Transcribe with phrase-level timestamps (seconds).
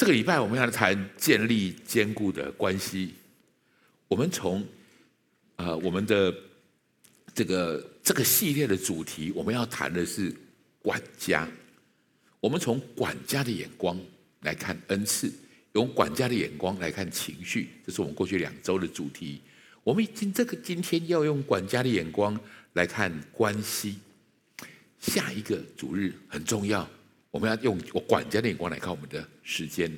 [0.00, 3.12] 这个礼拜我们要谈建立坚固的关系。
[4.08, 4.66] 我们从
[5.56, 6.34] 呃我们的
[7.34, 10.34] 这个这个系列的主题，我们要谈的是
[10.80, 11.46] 管家。
[12.40, 14.00] 我们从管家的眼光
[14.40, 15.30] 来看恩赐，
[15.74, 19.42] 用管家的眼光来看情绪，这是我们过去两周的主题。
[19.84, 22.40] 我们已经这个今天要用管家的眼光
[22.72, 23.98] 来看关系。
[24.98, 26.88] 下一个主日很重要，
[27.30, 29.90] 我们要用我管家的眼光来看我们的时间。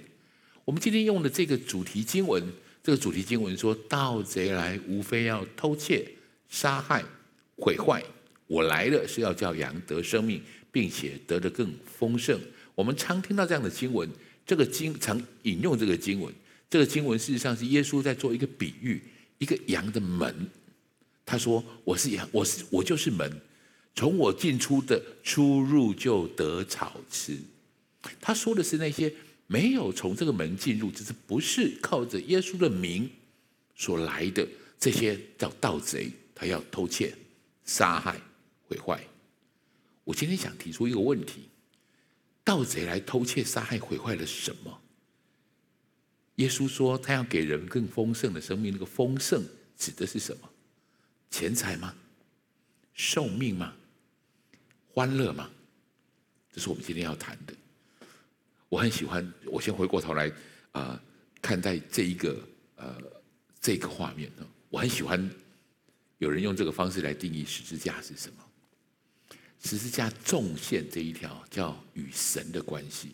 [0.65, 2.43] 我们今天用的这个主题经文，
[2.83, 6.07] 这个主题经文说：“盗贼来，无非要偷窃、
[6.49, 7.03] 杀害、
[7.57, 8.03] 毁坏。
[8.47, 12.39] 我来了，是要叫羊得生命，并且得的更丰盛。”
[12.75, 14.09] 我们常听到这样的经文，
[14.47, 16.33] 这个经常引用这个经文。
[16.71, 19.03] 这个经文事实上是耶稣在做一个比喻，
[19.39, 20.35] 一个羊的门。
[21.25, 23.31] 他说：“我是羊，我是我就是门。”
[23.95, 27.39] 从我进出的出入就得草吃。
[28.21, 29.13] 他说的是那些
[29.47, 33.09] 没有从这个门进入，只是不是靠着耶稣的名
[33.77, 34.47] 所来的
[34.79, 37.15] 这些叫盗贼，他要偷窃、
[37.65, 38.21] 杀害、
[38.67, 39.05] 毁坏。
[40.05, 41.49] 我今天想提出一个问题：
[42.43, 44.81] 盗贼来偷窃、杀害、毁坏了什么？
[46.37, 49.45] 耶稣说他要给人更丰盛的生命，那个丰盛
[49.77, 50.49] 指的是什么？
[51.31, 51.95] 钱财吗？
[52.95, 53.75] 寿命吗？
[54.95, 55.49] 欢乐吗？
[56.53, 57.55] 这是我们今天要谈的。
[58.69, 60.31] 我很喜欢，我先回过头来
[60.73, 61.03] 啊、
[61.41, 62.39] 看待这一个
[62.77, 62.95] 呃
[63.59, 64.31] 这个画面。
[64.69, 65.31] 我很喜欢
[66.19, 68.45] 有人用这个方式来定义十字架是什么。
[69.65, 73.13] 十字架纵线这一条叫与神的关系，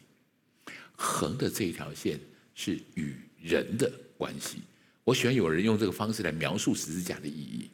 [0.96, 2.18] 横的这一条线
[2.56, 4.62] 是与人的关系。
[5.04, 7.70] 我喜欢有人用这个方式来描述十字架的意义。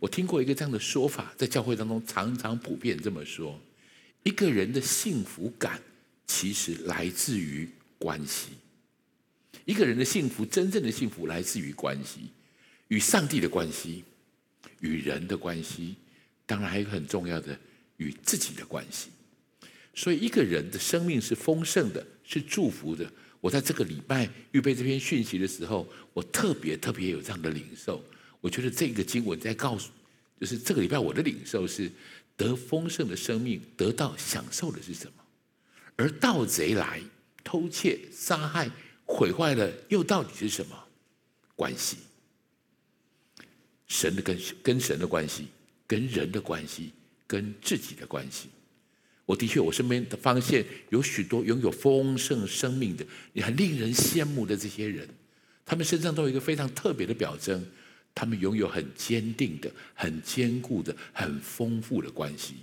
[0.00, 3.60] 我听过一个这样的说法，在教会当中常常普遍这么说：
[4.24, 5.80] 一个人的幸福感
[6.26, 8.48] 其实来自于关系。
[9.66, 12.20] 一个人的幸福，真正的幸福来自于关系，
[12.88, 14.02] 与上帝的关系，
[14.80, 15.94] 与人的关系，
[16.46, 17.56] 当然还有很重要的，
[17.98, 19.10] 与自己的关系。
[19.94, 23.08] 所以，一个人的生命是丰盛的，是祝福的。
[23.40, 28.02] 我在这个礼拜预备这篇讯息的时候，我特别特别有这样的领受。
[28.40, 29.90] 我觉得这个经文在告诉，
[30.40, 31.90] 就是这个礼拜我的领受是
[32.36, 35.12] 得丰盛的生命，得到享受的是什么？
[35.96, 37.02] 而盗贼来
[37.44, 38.70] 偷窃、杀害、
[39.04, 40.84] 毁坏了，又到底是什么
[41.54, 41.98] 关系？
[43.86, 45.48] 神的跟跟神的关系，
[45.86, 46.92] 跟人的关系，
[47.26, 48.48] 跟自己的关系。
[49.26, 55.06] 我的确，我身边的发现有许多拥有丰盛生命的，也很令人羡慕的这些人，
[55.66, 57.64] 他们身上都有一个非常特别的表征。
[58.14, 62.54] 他们拥有很坚定的、很坚固的、很丰富的关系。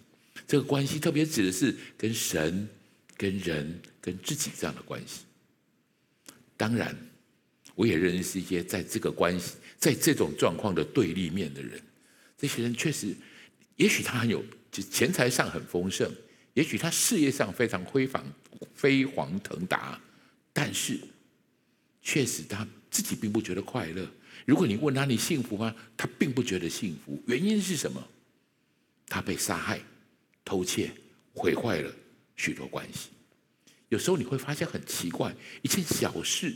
[0.48, 2.68] 这个关系特别指的是跟神、
[3.16, 5.22] 跟人、跟自己这样的关系。
[6.56, 6.96] 当然，
[7.76, 11.82] 我也认识一些在这个关系、在这种状况的对立面的人。
[12.38, 13.16] 这些人确实，
[13.76, 16.12] 也许他很有，就钱财上很丰盛，
[16.54, 18.24] 也许他事业上非常辉煌、
[18.76, 20.00] 飞黄腾达，
[20.54, 21.00] 但是
[22.02, 24.08] 确实他自己并不觉得快乐。
[24.48, 25.76] 如果你问他，你幸福吗？
[25.98, 27.22] 他并不觉得幸福。
[27.28, 28.02] 原因是什么？
[29.06, 29.82] 他被杀害、
[30.46, 30.90] 偷窃、
[31.34, 31.94] 毁坏了
[32.38, 33.10] 许多关系。
[33.90, 36.56] 有时候你会发现很奇怪，一件小事，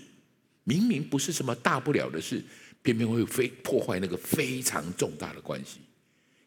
[0.63, 2.41] 明明不是什么大不了的事，
[2.81, 5.81] 偏偏会非破坏那个非常重大的关系。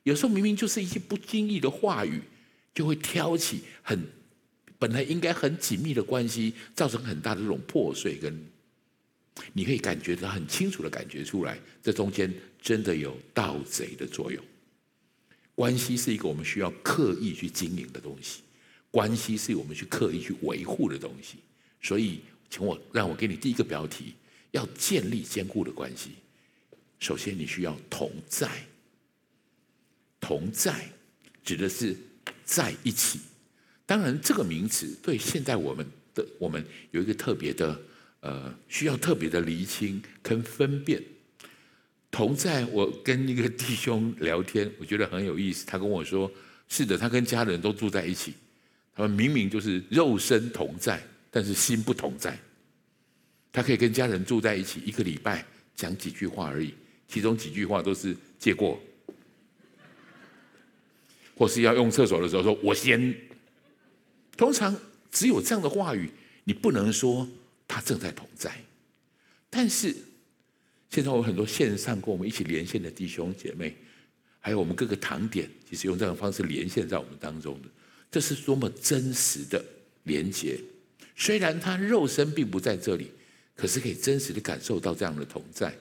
[0.02, 2.22] 有时候明明就是一些不经意的话语，
[2.74, 4.02] 就会挑起很
[4.78, 8.46] 本来应该很紧密的关系，造成很大的这种破碎跟。
[9.52, 14.42] 你可以感觉到很清楚的感觉出来，这中间真的有盗贼的作用。
[15.56, 18.42] 关系是一个我们需要刻意去经营的东西，
[18.92, 21.38] 关系是我们去刻意去维护的东西。
[21.82, 24.14] 所以，请我让我给你第一个标题：
[24.52, 26.10] 要建立坚固的关系，
[27.00, 28.48] 首先你需要同在。
[30.20, 30.88] 同在
[31.42, 31.96] 指的是
[32.44, 33.18] 在一起。
[33.84, 35.84] 当然，这个名词对现在我们
[36.14, 37.80] 的我们有一个特别的。
[38.24, 41.02] 呃，需要特别的厘清跟分辨。
[42.10, 45.66] 同在，我跟一个弟兄聊天，我觉得很有意思。
[45.66, 46.30] 他跟我说
[46.66, 48.32] ：“是的，他跟家人都住在一起，
[48.94, 52.38] 他们明明就是肉身同在，但是心不同在。
[53.52, 55.44] 他可以跟家人住在一起一个礼拜，
[55.76, 56.72] 讲几句话而已，
[57.06, 58.80] 其中几句话都是借过，
[61.36, 63.14] 或是要用厕所的时候说‘我先’。
[64.34, 64.74] 通常
[65.10, 66.08] 只有这样的话语，
[66.44, 67.28] 你不能说。”
[67.66, 68.54] 他正在同在，
[69.50, 69.94] 但是
[70.90, 73.74] 现在我有很多线上跟我们一起连线的弟兄姐妹，
[74.38, 77.68] 还有我们各个堂点，其实用这种方式连线在我们当中的，
[78.10, 79.64] 这是多么真实的
[80.04, 80.60] 连接。
[81.16, 83.10] 虽然他肉身并不在这里，
[83.56, 85.74] 可是可以真实的感受到这样的同在。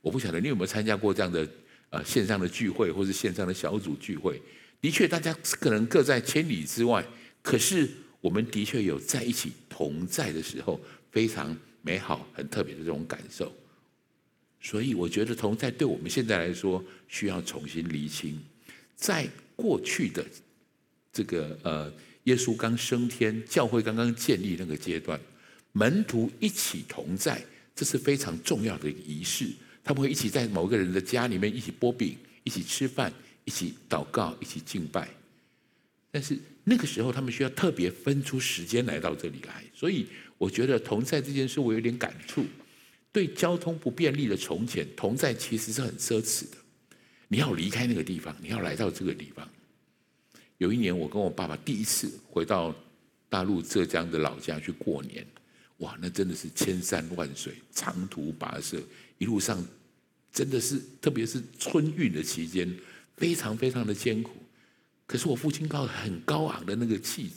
[0.00, 1.48] 我不晓得你有没有参加过这样的
[1.90, 4.40] 呃线上的聚会，或是线上的小组聚会。
[4.80, 7.06] 的确，大家可能各在千里之外，
[7.42, 7.88] 可是
[8.22, 13.52] 我们的确有在一起同在的时候，非常美好、很特别的这种感受。
[14.60, 18.38] 所以，我觉得同在对我们现在来说，需要重新厘清。
[18.94, 20.24] 在过去的
[21.12, 21.92] 这个呃，
[22.24, 25.18] 耶稣刚升天、教会刚刚建立那个阶段，
[25.72, 27.42] 门徒一起同在，
[27.74, 29.48] 这是非常重要的一个仪式。
[29.82, 33.12] 他们会一起在某个人的家里面一起剥饼，一起吃饭。
[33.46, 35.08] 一起祷告，一起敬拜，
[36.12, 40.06] 但是那个时候他们需要特别分出时间来到这里来，所以
[40.40, 42.42] 我觉得同在这件事我有点感触。
[43.12, 46.56] 对交通不便利的从前，同在其实是很奢侈的。
[47.28, 49.46] 你要离开那个地方，你要来到这个地方。
[50.56, 52.74] 有一年，我跟我爸爸第一次回到
[53.28, 55.26] 大陆浙江的老家去过年，
[55.78, 58.80] 哇，那真的是千山万水，长途跋涉，
[59.18, 59.62] 一路上
[60.32, 62.74] 真的是，特别是春运的期间。
[63.16, 64.30] 非常非常的艰苦，
[65.06, 67.30] 可是我父亲靠很高昂的那个气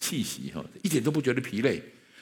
[0.00, 1.80] 气息哈，一点都不觉得疲累。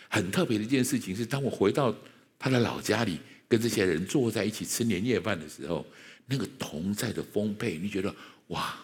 [0.09, 1.95] 很特别的一件事情是，当我回到
[2.39, 3.19] 他的老家里，
[3.49, 5.87] 跟这些人坐在一起吃年夜饭的时候，
[6.27, 8.15] 那个同在的丰沛，你觉得
[8.49, 8.79] 哇，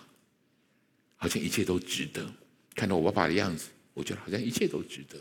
[1.17, 2.25] 好像一切都值得。
[2.75, 5.19] 看到我爸爸的样子，我觉得好像一切都值得。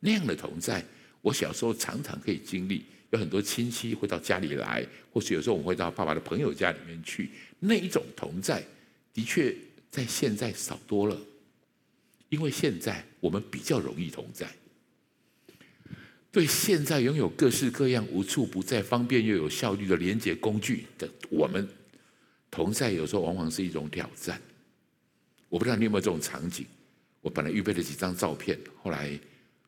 [0.00, 0.84] 那样的同在，
[1.22, 2.84] 我小时候常常可以经历。
[3.10, 7.30] 有很多亲戚会到家里来，或是有时候我们会到爸爸的朋友家里面去。
[7.58, 8.62] 那一种同在，
[9.14, 9.56] 的确
[9.90, 11.18] 在现在少多了，
[12.28, 14.46] 因为现在我们比较容易同在。
[16.30, 21.66] 对现在拥有各式各样无处不在、方便又有效率的连接工具的我们，
[22.50, 24.40] 同在有时候往往是一种挑战。
[25.48, 26.66] 我不知道你有没有这种场景？
[27.20, 29.18] 我本来预备了几张照片，后来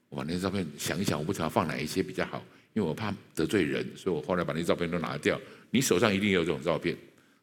[0.08, 2.44] 我把那些照片想一想，我不知道放哪一些比较好。
[2.72, 5.40] 因为我怕得罪人，所以我后来把那些照片都拿掉。
[5.70, 6.96] 你手上一定有这种照片，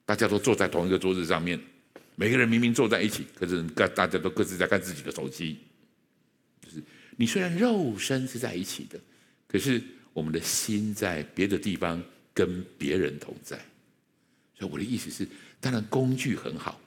[0.06, 1.60] 大家都坐在同一个桌子上面，
[2.16, 5.58] 每个人明明坐在一起，可是各大家都各自在看自己的手机。
[7.18, 8.98] 你虽然肉身是在一起的，
[9.46, 9.84] 可是
[10.14, 12.02] 我们的心在别的地方
[12.34, 13.58] 跟别人同在。
[14.58, 15.28] 所以我的意思是，
[15.60, 16.80] 当然工具很好，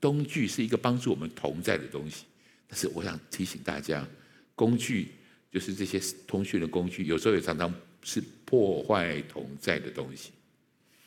[0.00, 2.26] 工具是一个帮助我们同在的东西。
[2.68, 4.06] 但是我想提醒大家，
[4.54, 5.08] 工具。
[5.52, 7.74] 就是这些通讯的工具，有时候也常常
[8.04, 10.30] 是破坏同在的东西。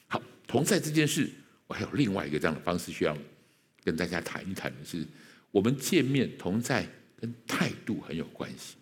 [0.07, 1.29] 好，同在这件事，
[1.65, 3.17] 我还有另外一个这样的方式需要
[3.85, 5.07] 跟大家谈一谈的是，
[5.49, 6.85] 我们见面同在
[7.23, 8.75] 跟态度很有关系。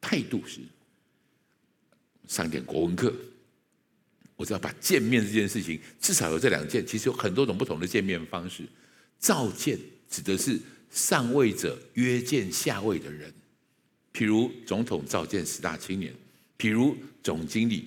[0.00, 0.58] 态度是
[2.26, 3.14] 上点国文课，
[4.34, 8.64] 我只要把见面这件事情，至少有这两件，其实有很多种不同的见面方式。
[9.20, 9.78] 召见
[10.10, 10.60] 指的是
[10.90, 13.32] 上位者约见下位的人。
[14.12, 16.12] 譬如总统召见十大青年，
[16.58, 17.86] 譬如总经理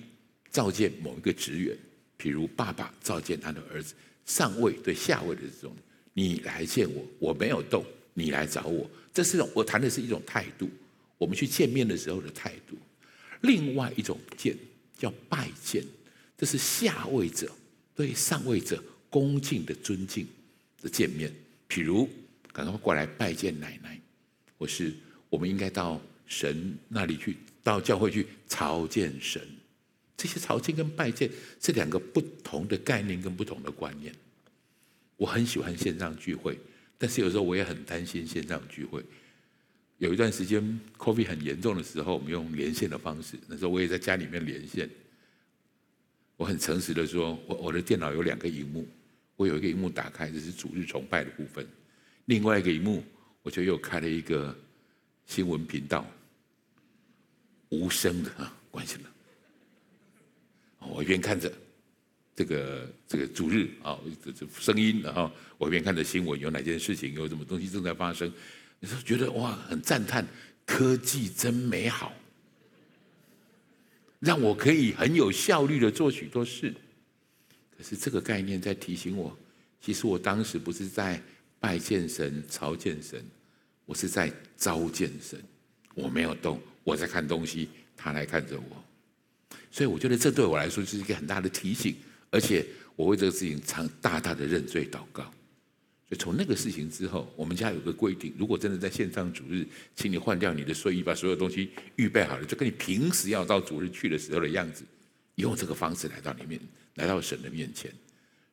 [0.50, 1.76] 召见某一个职员，
[2.18, 3.92] 譬如爸爸召见他的儿子，
[4.24, 5.76] 上位对下位的这种，
[6.14, 7.84] 你来见我，我没有动，
[8.14, 10.70] 你来找我，这是我谈的是一种态度，
[11.16, 12.78] 我们去见面的时候的态度。
[13.40, 14.56] 另外一种见
[14.96, 15.84] 叫拜见，
[16.36, 17.52] 这是下位者
[17.96, 18.80] 对上位者
[19.10, 20.24] 恭敬的尊敬
[20.80, 21.34] 的见面，
[21.68, 22.08] 譬如
[22.52, 24.00] 赶快过来拜见奶奶，
[24.56, 24.94] 或是
[25.28, 26.00] 我们应该到。
[26.30, 29.42] 神那里去，到教会去朝见神，
[30.14, 34.14] 这些朝见跟拜见是两个不同的概念跟不同的观念。
[35.16, 36.58] 我很喜欢线上聚会，
[36.98, 39.02] 但是有时候我也很担心线上聚会。
[39.98, 40.62] 有一段时间
[40.96, 44.88] COVID 很严重的时候，我们用连线的方式，那时候我也在家里面连线。
[46.36, 48.86] 我很诚实的说，我我的电脑有两个荧幕，
[49.36, 51.64] 我有一个荧幕打开，这是主日崇拜的部分；
[52.26, 53.02] 另外一个荧幕，
[53.42, 54.56] 我就又开了一个
[55.26, 56.06] 新闻频道。
[57.70, 59.10] 无声的啊，关系了。
[60.78, 61.52] 我一边看着
[62.38, 68.32] 这个这个主日啊，这这声音，然后我一边看着新闻，有哪件事情，有什么东西正在发生，
[68.78, 70.24] 你说觉得哇，很赞叹，
[70.64, 72.12] 科技真美好，
[74.20, 76.72] 让我可以很有效率的做许多事。
[77.76, 79.36] 可是这个概念在提醒我，
[79.80, 81.20] 其实我当时不是在
[81.58, 83.20] 拜见神、朝见神，
[83.84, 85.42] 我是在召见神，
[85.92, 86.62] 我没有动。
[86.84, 88.84] 我在看东西，他来看着我，
[89.72, 91.96] 所以我觉得这对我来说是一个很大的提醒，
[92.30, 92.64] 而且
[92.96, 95.22] 我为这个事情常大大的认罪祷告。
[96.08, 104.84] 所以从那个事情之后，我们家有个规定：如果真的在线上主日，请你换掉你的睡衣，把所有东西预备好了，就跟你平时要到主日去的时候的样子，
[105.34, 106.58] 用这个方式来到里面，
[106.94, 107.92] 来到神的面前。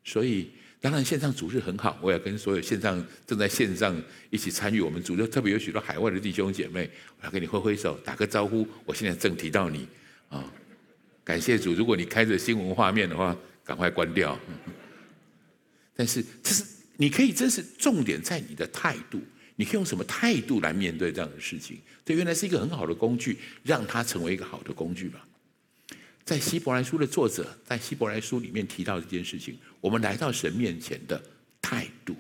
[0.04, 0.50] 所以
[0.82, 3.96] 当然线上主日很好，我要跟所有线上正在线上
[4.30, 6.90] 一起参与我们主日，特别有许多海外的弟兄姐妹，
[7.22, 8.68] 我要跟你挥挥手，打个招呼。
[8.84, 9.88] 我现在正提到你
[10.28, 10.44] 啊，
[11.24, 11.74] 感谢主。
[11.74, 14.40] 如果你开着新闻画面的话，赶快关掉。
[15.94, 16.64] 但是这是
[16.96, 19.20] 你可以，真是重点在你的态度。
[19.58, 21.78] 你可以用什么态度来面对这样的事情？
[22.04, 25.26] 这原来是一个很好的工具，让它成为一个好的工具吧。
[26.26, 31.24] 在希伯来书的作者在希伯来书里面提到这件事情，我们来到神面前的
[31.62, 32.18] 态度，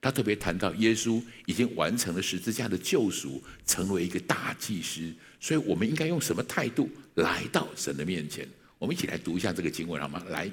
[0.00, 8.46] 他特别谈到耶稣已经完成了十字架的救赎，成为一个大祭司，所以我们应该用什么态度来到神的面前？
[8.82, 10.20] 我们一起来读一下这个经文好吗？
[10.30, 10.50] 来。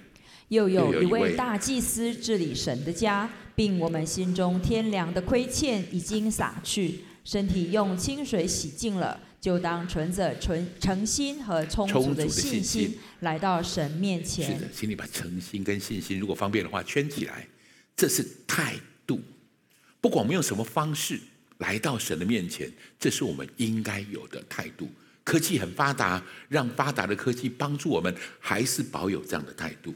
[0.49, 14.53] 又有一位大祭司治理神的家，并我们心中天良的亏欠已经洒去，身体用清水洗净了，就当存着纯诚心和充足的信心来到神面前。
[14.53, 17.47] 是的，请你把诚心跟信心，如果方便的话圈起来，
[17.95, 18.75] 这是态
[19.07, 19.19] 度。
[19.99, 21.19] 不管我们用什么方式
[21.57, 24.87] 来到神的面前，这是我们应该有的态度。
[25.23, 29.93] 科技很发达，让发达的科技帮助我们，还是保有这样的态度。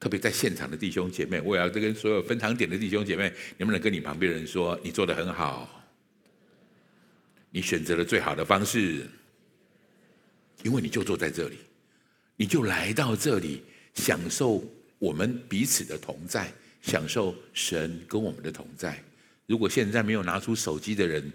[0.00, 5.84] 特别在现场的弟兄姐妹，我也要跟所有分堂点的弟兄姐妹，能不能跟你旁边人说，你做得很好，
[7.50, 9.06] 你选择了最好的方式，
[10.64, 11.58] 因为你就坐在这里，
[12.36, 13.62] 你就来到这里，
[13.94, 14.64] 享受
[14.98, 19.00] 我们彼此的同在，享受神跟我们的同在。
[19.46, 21.32] 如果现在没有拿出手机的人，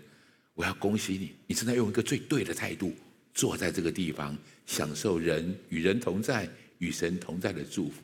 [0.55, 2.93] 我要恭喜你，你正在用一个最对的态度
[3.37, 8.01] 坐在这个地方，享受人与人同在、与神同在的祝福。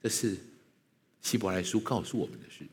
[0.00, 0.36] 这是
[1.20, 2.64] 希伯来书告诉我们的事。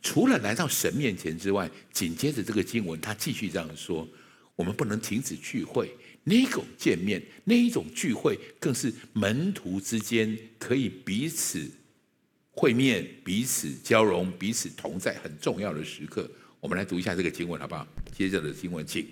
[0.00, 4.08] 除了来到神面前之外，紧接着这个经文，他继续这样说：
[4.54, 11.70] 我们不能停止聚会，那种见面，那一种聚会，更是门徒之间可以彼此
[12.52, 16.30] 会面、彼此交融、彼此同在很重要的时刻。
[16.60, 17.86] 我们来读一下这个经文，好不好？
[18.16, 19.06] 接着的经文，请。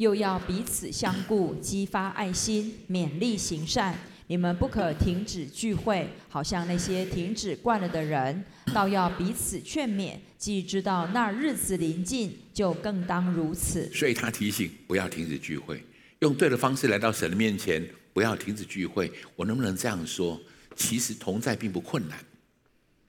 [0.00, 3.98] 又要彼此相顾，激发爱心，勉励行善。
[4.28, 8.42] 你们不可停止聚会，好像那些停止惯了的人，
[8.72, 10.14] 倒要彼此劝勉。
[10.38, 13.92] 既知道那日子临近，就更当如此。
[13.92, 15.84] 所以他提醒不要停止聚会，
[16.20, 19.12] 用对的方式来到神的面前，不要停止聚会。
[19.36, 20.40] 我能不能这样说？
[20.74, 22.24] 其实同在并不困难，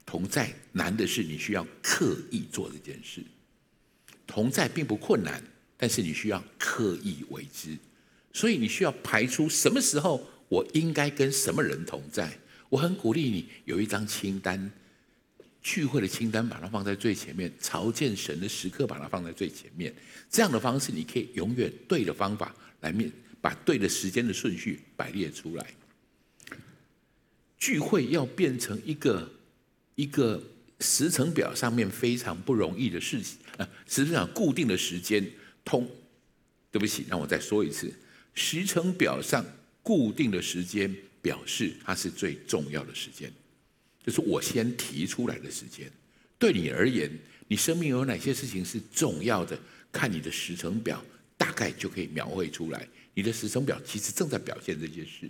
[0.04, 3.24] 同在难的是你需要刻意做这件事。
[4.26, 5.42] 同在并不困难，
[5.82, 7.76] 但是你需要刻意为之。
[8.32, 10.24] 所以你需要排出什么时候。
[10.52, 12.30] 我应该跟什么人同在？
[12.68, 14.70] 我很鼓励你有一张清单，
[15.62, 19.94] 聚会的清单，把它放在最前面；朝见神的时刻，把它放在最前面。
[20.28, 23.10] 这样的方式，你可以永远对的方法来面，
[23.40, 25.66] 把对的时间的顺序摆列出来。
[27.56, 29.32] 聚会要变成一个
[29.94, 30.42] 一个
[30.80, 33.66] 时程表上面非常不容易的事情啊！
[33.88, 35.26] 实际上，固定的时间
[35.64, 35.88] 通，
[36.70, 37.92] 对不起，让我再说一次，
[38.34, 39.44] 时程表上。
[39.84, 43.28] 固定的时间表示它是最重要的时间，
[44.06, 45.90] 就是我先提出来的时间。
[46.38, 47.10] 对你而言，
[47.48, 49.58] 你生命有哪些事情是重要的？
[49.90, 51.04] 看你的时程表，
[51.36, 52.88] 大概就可以描绘出来。
[53.12, 55.28] 你的时程表其实正在表现这些事。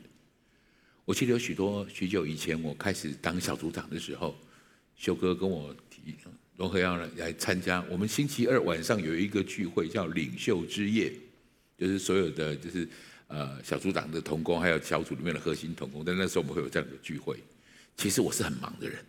[1.06, 4.38] 我记得有许多许久以前，我开始当小组长的时候，
[4.96, 6.14] 修哥跟我提，
[6.56, 7.84] 融合要来来参加。
[7.90, 11.12] 我们星期二晚上有一个聚会，叫领袖之夜，
[11.78, 12.88] 就是所有的就是。
[13.28, 17.42] 呃，小组长的同工，还有小组里面的核心同工，但那时候我们会有这样的聚会。
[17.96, 19.02] 其实我是很忙的人，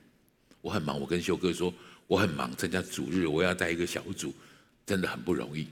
[0.62, 0.98] 我很忙。
[0.98, 1.74] 我跟修哥说，
[2.08, 4.34] 我很忙，参加主日，我要带一个小组，
[4.86, 5.68] 真的很不容易。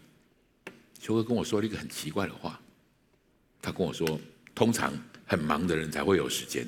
[1.00, 2.60] 修哥跟我说了一个很奇怪的话，
[3.62, 4.20] 他跟我说，
[4.54, 4.92] 通常
[5.26, 6.68] 很忙的人才会有时间。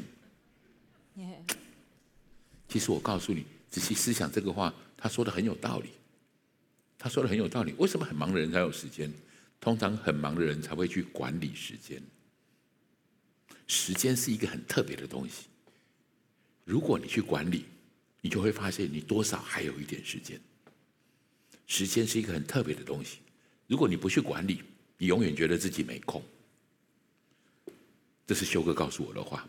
[2.70, 5.90] 其实我告诉你，仔细思想这个话，他说的很有道理。
[6.98, 9.12] 他说的很有道理，为什么很忙的人才有时间？
[9.60, 12.02] 通常很忙的人才会去管理时间。
[13.68, 15.48] 时间是一个很特别的东西。
[16.64, 17.66] 如果你去管理，
[18.22, 20.40] 你就会发现你多少还有一点时间。
[21.68, 23.18] 时间是一个很特别的东西。
[23.68, 24.64] 如果你不去管理，
[24.98, 26.24] 你永远觉得自己没空。
[28.26, 29.46] 这是修哥告诉我的话。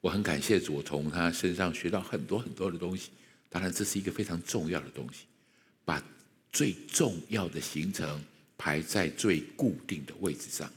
[0.00, 3.12] 我很感谢主，我从他身上学到很多很多的东西。
[3.50, 5.26] 当然，这是一个非常重要的东西。
[5.84, 6.02] 把
[6.52, 8.22] 最重要的行程。
[8.58, 10.72] 排在最固定的位置上，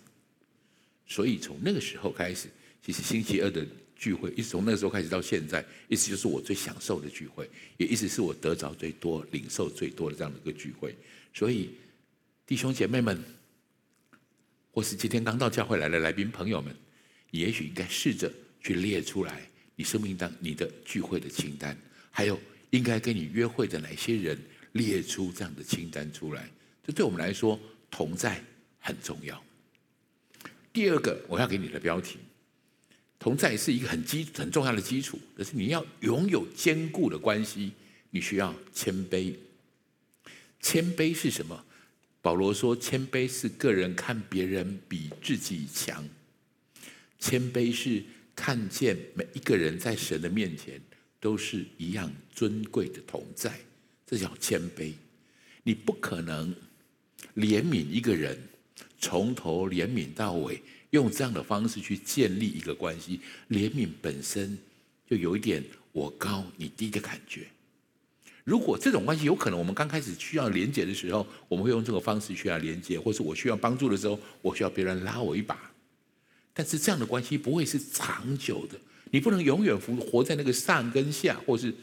[1.08, 2.50] 所以从那个时候开始，
[2.86, 10.94] 其实星期二的聚会，一直从那个时候开始到现在，一直就是我最享受的聚会，也一直是我得着最多、领受最多的这样的一个聚会。
[11.34, 11.70] 所以，
[12.46, 13.24] 弟兄姐妹们，
[14.72, 16.76] 或是今天刚到教会来的来宾朋友们，
[17.32, 18.30] 你也许应该试着
[18.62, 21.78] 去列出来你生命当你的聚会的清单，
[22.12, 22.38] 还有
[22.72, 24.40] 应该跟你约会的哪些人，
[24.74, 26.50] 列出这样的清单出来。
[26.86, 27.60] 这对我们来说，
[27.90, 28.44] 同在
[28.80, 29.44] 很重要。
[30.72, 32.18] 第二个，我要给你的标题，
[33.18, 37.72] 同在是一个很基很重要的基础，可是你要拥有坚固的关系，
[38.12, 39.34] 你需要谦卑。
[40.62, 41.66] 谦卑是什么？
[42.22, 46.08] 保罗说，谦卑是个人看别人比自己强。
[47.18, 48.04] 谦卑是
[48.36, 50.80] 看见每一个人在神的面前
[51.20, 53.60] 都是一样尊贵的同在，
[54.06, 54.94] 这叫谦卑。
[55.64, 56.56] 你不可能
[57.36, 58.42] 怜悯一个人，
[59.00, 60.62] 从头怜悯到尾，
[60.92, 63.20] 用这样的方式去建立一个关系。
[63.50, 64.58] 怜悯本身
[65.10, 67.48] 就有一点我高你低的感觉。
[68.46, 75.72] 如果这种关系有可能，我们刚开始需要连接的时候，我们会用这个方式去要连接，或是我需要帮助的时候，我需要别人拉我一把。
[76.52, 78.80] 但是这样的关系不会是长久的，
[79.12, 81.74] 你不能永远活活在那个上跟下，或是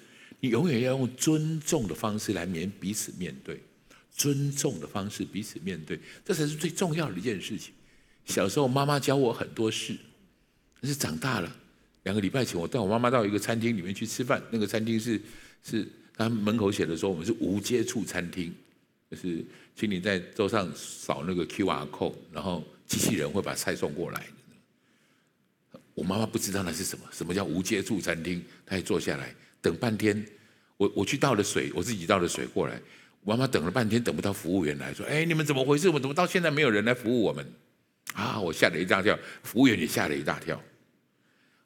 [0.41, 3.61] 你永远要用尊重的方式来面彼此面对，
[4.11, 7.73] 尊重的方式彼此面对，这才是最重要的一件事情。
[8.25, 9.97] 小时候妈妈教我很多事，
[10.81, 11.57] 但是长大了，
[12.05, 15.21] 两个礼拜前我带我妈妈到一个餐厅里面去吃饭，那个餐厅是
[15.63, 15.87] 是。
[16.19, 18.51] 他门口写的说：“我们是无接触餐厅，
[19.11, 19.45] 就是
[19.79, 24.27] 请你在桌上扫那个 QR code，然后机器人会把菜送过来。”
[25.97, 28.45] 我妈妈不知道那是什么，什么叫无接触餐厅？
[28.67, 30.25] 她也坐下来等半天。
[30.77, 32.79] 我我去倒了水，我自己倒了水过来。
[33.25, 35.89] 我妈妈等了半天，等不到服务员来说：“哎，你们怎么回事？
[35.89, 37.51] 我怎么到现在没有人来服务我们？”
[38.13, 40.63] 啊，我吓了一大跳，服务员也吓了一大跳。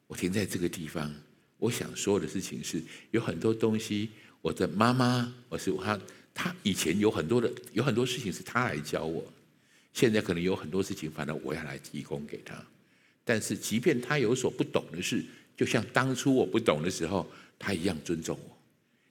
[0.07, 1.13] 我停在这个地方，
[1.57, 4.11] 我想说的事情是，有很多东西。
[4.41, 5.99] 我的妈妈，我是她，
[6.33, 9.23] 她以前有很多的，有很多事情是她来教我，
[9.93, 12.55] 现在可能有很多事情，反正我要来提供给她。
[13.23, 15.23] 但是，即便他有所不懂的事，
[15.55, 18.57] 就像当初我不懂的时候，他一样尊重我。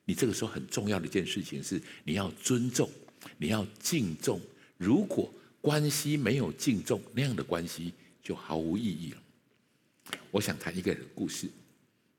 [0.05, 2.90] 你这个时候很重要的一件事情是，你要尊重，
[3.38, 4.40] 你要敬重。
[4.76, 9.23] 如果关系没有敬重，那样的关系就毫无意义了。
[10.33, 11.49] 我想谈一个人的故事。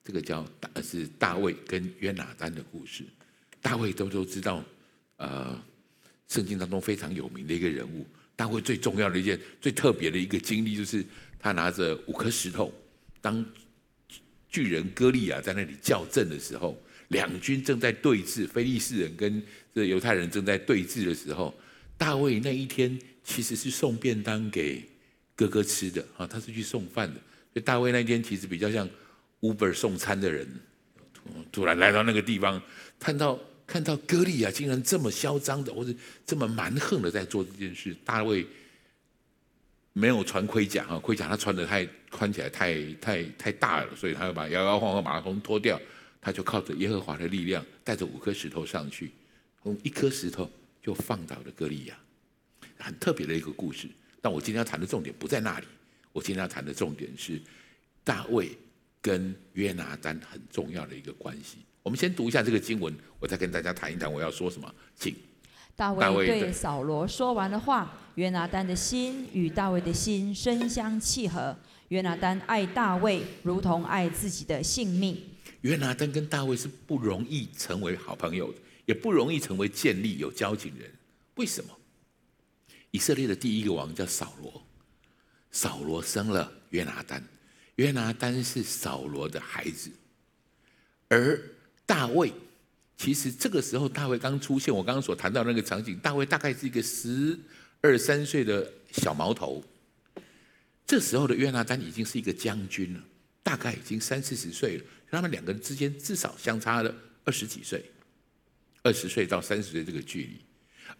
[0.03, 3.03] 这个叫大是大卫跟约拿单的故事。
[3.61, 4.63] 大卫都都知道，
[5.17, 5.61] 呃，
[6.27, 8.05] 圣经当中非常有名的一个人物。
[8.35, 11.05] 大卫最重要的一件、最特别的一个经历，就是
[11.39, 12.73] 他拿着五颗石头，
[13.21, 13.45] 当
[14.49, 19.41] 巨人歌利亚在那里叫阵的时候，两军正在对峙，非利士人跟
[19.73, 21.53] 这犹太人正在对峙的时候，
[21.97, 24.83] 大卫那一天其实是送便当给
[25.35, 27.15] 哥哥吃的啊，他是去送饭的。
[27.53, 28.89] 所以大卫那一天其实比较像。
[29.41, 30.47] Uber 送餐的人
[31.51, 32.61] 突然来到那个地方，
[32.99, 33.39] 看到
[33.71, 35.93] 看到歌利亚竟然这么嚣张的，或者
[36.25, 37.95] 这么蛮横的在做这件事。
[38.03, 38.45] 大卫
[39.93, 45.79] 没有穿盔甲啊，盔甲他穿的太穿起来太太太大了，所以他要把摇摇晃晃把它从脱掉。
[46.19, 49.11] 他就靠着耶和华的力量，带着五颗石头上去，
[49.63, 50.51] 用一颗石头
[50.83, 51.97] 就放倒了歌利亚。
[52.77, 53.87] 很特别的一个故事。
[54.21, 55.65] 但我今天要谈的重点不在那里，
[56.11, 57.41] 我今天要谈的重点是
[58.03, 58.51] 大卫。
[59.03, 61.57] 跟约拿单很重要的一个关系。
[61.83, 64.73] 我们先读一下这个经文，我再跟大家谈一谈我要说什么。
[64.95, 65.15] 请。
[65.75, 71.57] 大卫对扫罗说完的话，约拿丹的心与大卫的心深相契合。
[71.87, 75.17] 约拿丹爱大卫如同爱自己的性命。
[75.61, 80.91] 约拿丹跟大卫是不容易成为好朋友的，也不容易成为建立有交情人。
[81.35, 81.75] 为什么？
[82.91, 84.63] 以色列的第一个王叫扫罗，
[85.49, 87.23] 扫罗生了约拿丹。
[87.75, 89.89] 约拿丹是扫罗的孩子，
[91.07, 91.41] 而
[91.91, 92.31] 大卫
[92.95, 97.37] 其实这个时候大卫刚出现，我刚刚所谈到那个场景，大卫大概是一个十
[97.81, 99.61] 二三岁的小毛头。
[100.87, 103.03] 这时候的约拿单已经是一个将军了，
[103.43, 104.83] 大概已经三四十岁了。
[105.09, 107.83] 他们两个人之间至少相差了二十几岁，
[108.83, 110.39] 二十岁到三十岁这个距离。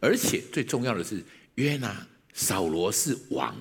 [0.01, 1.23] 而且最重要的是，
[1.56, 3.56] 约拿扫罗是王，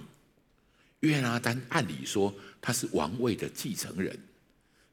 [1.01, 2.35] 约拿单按理说。
[2.61, 4.19] 他是王位的继承人，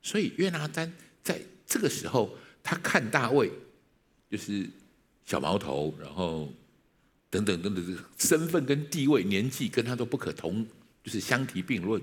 [0.02, 3.52] 所以约拿单在这个时候，他看大卫
[4.32, 4.68] 就是
[5.26, 6.52] 小毛头，然后
[7.30, 10.66] 等等等等，身份跟地位、年纪跟他都不可同，
[11.04, 12.02] 就是相提并论。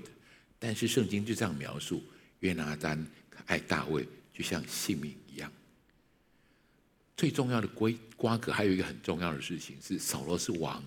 [0.59, 2.01] 但是圣经就这样描述，
[2.39, 3.05] 约拿单
[3.47, 5.51] 爱大卫就像性命一样。
[7.17, 10.83] 最重要的归瓜葛还有一个很重要的事情是，扫罗是王，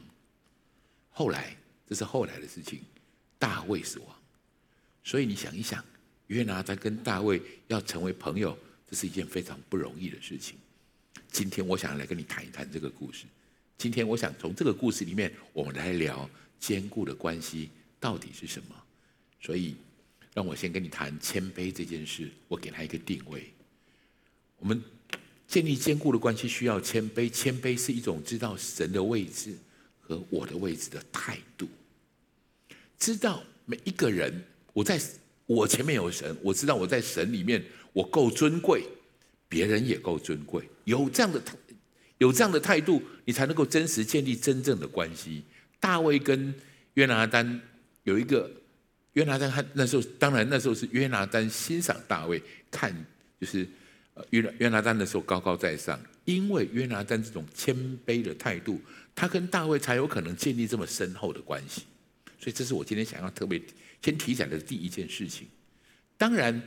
[1.10, 2.80] 后来这是后来的事情，
[3.38, 4.08] 大卫是王。
[5.04, 5.84] 所以你想一想，
[6.28, 8.56] 约拿单跟大卫要成为朋友，
[8.90, 10.56] 这是一件非常不容易的事情。
[11.30, 13.26] 今天我想来跟你谈一谈这个故事。
[13.76, 17.70] 今天我想从这个故事里面，我们来聊坚固的关系
[18.00, 18.74] 到底是什么。
[19.40, 19.76] 所以，
[20.34, 23.52] 让我先跟你谈谦卑这件事，我给他一个定位。
[24.58, 24.82] 我们
[25.46, 29.54] 建立坚固的关系需要谦卑，谦卑是一种知道神的位置
[30.00, 31.68] 和我的位置的态度。
[32.98, 35.00] 知道每一个人，我在
[35.46, 38.84] 我前面有神，我知道我在神里面我够尊贵，
[39.48, 40.68] 别人也够尊贵。
[40.84, 41.42] 有这样的
[42.18, 45.42] 有这样的态度，你才能够真实建立真正的关系。
[45.80, 46.54] 大卫跟
[46.94, 47.60] 约拿单
[48.04, 48.50] 有一个，
[49.12, 52.94] 约拿单他那时候当然那时候是约拿单欣赏大卫，看
[53.40, 53.66] 就是。
[54.30, 57.72] 约约拿单的时候高高在上，因为约拿单这种谦
[58.04, 58.80] 卑的态度，
[59.14, 61.82] 他跟大卫才有可能建立这么深厚的关系。
[62.36, 63.62] 所以这是我今天想要特别
[64.02, 65.46] 先提起来的第一件事情。
[66.16, 66.60] 当然，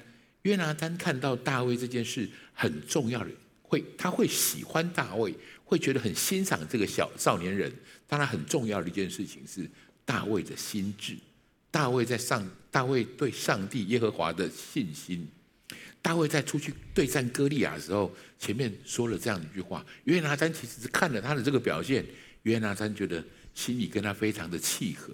[0.43, 3.29] 约拿单看到大卫这件事很重要的，
[3.61, 7.71] 会他会喜欢大卫，会觉得很欣赏这个小少年人。
[8.07, 9.69] 当然，很重要的一件事情是
[10.03, 11.15] 大卫的心智，
[11.69, 15.27] 大卫在上，大卫对上帝耶和华的信心。
[16.01, 19.85] 大卫在出去对战歌利亚的时候，前面说了这样一句话。
[20.05, 22.03] 约拿单其实是看了他的这个表现，
[22.43, 23.23] 约拿单觉得
[23.53, 25.13] 心里跟他非常的契合。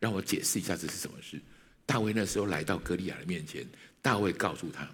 [0.00, 1.40] 让我解释一下这是什么事。
[1.86, 3.64] 大卫那时候来到歌利亚的面前，
[4.04, 4.86] 大卫告诉他，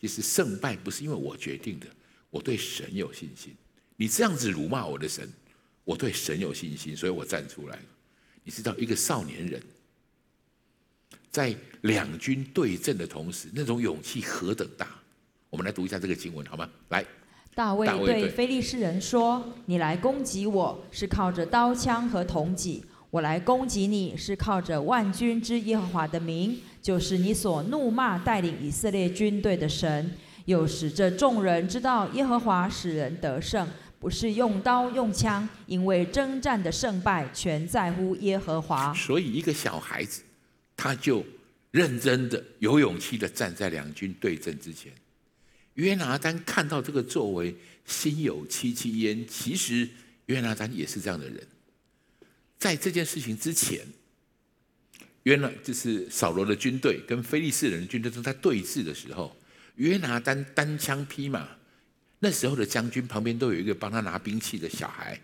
[0.00, 1.86] 其实胜败不是因为我决定的，
[2.30, 3.54] 我对神有信心。
[3.94, 5.32] 你这样子辱骂我的神，
[5.84, 7.82] 我对神有信心，所以我站出来了。
[8.42, 9.62] 你知道一个少年人。
[11.30, 14.88] 在两军对阵的同时，那种勇气何等大！
[15.48, 16.68] 我们来读一下这个经文，好吗？
[16.88, 17.06] 来，
[17.54, 30.12] 大卫对非利士人说：“你来攻击我是靠着刀枪和铜戟，我来攻击你是靠着万军之耶和华的名，就是你所怒骂带领以色列军队的神，
[30.44, 33.66] 又使这众人知道耶和华使人得胜，
[33.98, 40.22] 不是用刀用枪，因为征战的胜败全在乎耶和华。”所以，一个小孩子。
[40.76, 41.24] 他就
[41.72, 44.92] 认真的、有勇气的站在两军对阵之前。
[45.74, 47.52] 约拿单看到这个作为，
[47.84, 49.26] 心有戚戚焉。
[49.26, 49.88] 其实
[50.26, 51.44] 约拿单也是这样的人。
[52.58, 53.86] 在这件事情之前，
[55.22, 59.36] 约拿就是扫罗的军队跟非利士人的军队正在对峙的时候，
[59.76, 61.48] 约拿单单枪匹马。
[62.20, 65.20] 那时候的将军旁边都有一个帮他拿兵器的小孩，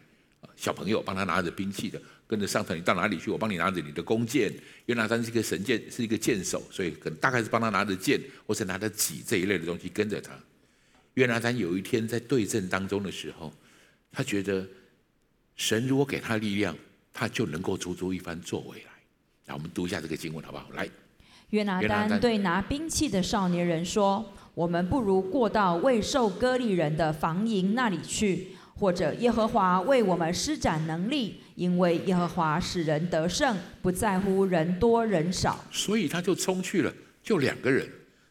[0.54, 2.00] 小朋友帮他拿着兵器的。
[2.26, 3.30] 跟着上头，你到哪里去？
[3.30, 4.50] 我帮你拿着你的弓箭。
[4.86, 10.32] 约拿单是一个神箭，是一个箭手，所以可能大概是帮他拿着箭，或者拿着戟这一类的东西跟着他。
[11.14, 13.52] 约拿单有一天在对阵当中的时候，
[14.10, 14.66] 他觉得
[15.56, 16.74] 神如果给他力量，
[17.14, 18.90] 他就能够做出一番作为来。
[19.46, 20.68] 那，我们读一下这个经文好不好？
[20.74, 20.86] 来，
[21.50, 35.64] 约拿丹对拿兵器的少年人说：“我们不如过到未受割利人的防营那里去。”或者耶和华为我们施展能力，因为耶和华使人得胜，不在乎人多人少。
[35.70, 37.88] 所以他就冲去了，就两个人，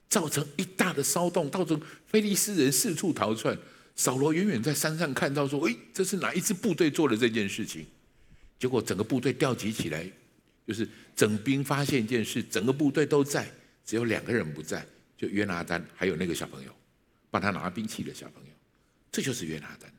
[0.10, 3.58] 造成一大的骚动，造成非利士人四处逃窜。
[3.96, 7.86] 扫罗远远在山上看到，说：“诶，这是哪一支部队做的这件事情？”
[8.63, 10.10] 结果整个部队调集起来，
[10.65, 13.45] 就是整兵发现一件事，整个部队都在，
[13.84, 16.71] 只有两个人不在，就约拿单还有那个小朋友，
[17.30, 18.49] 帮他拿兵器的小朋友，
[19.12, 19.93] 这就是约拿单。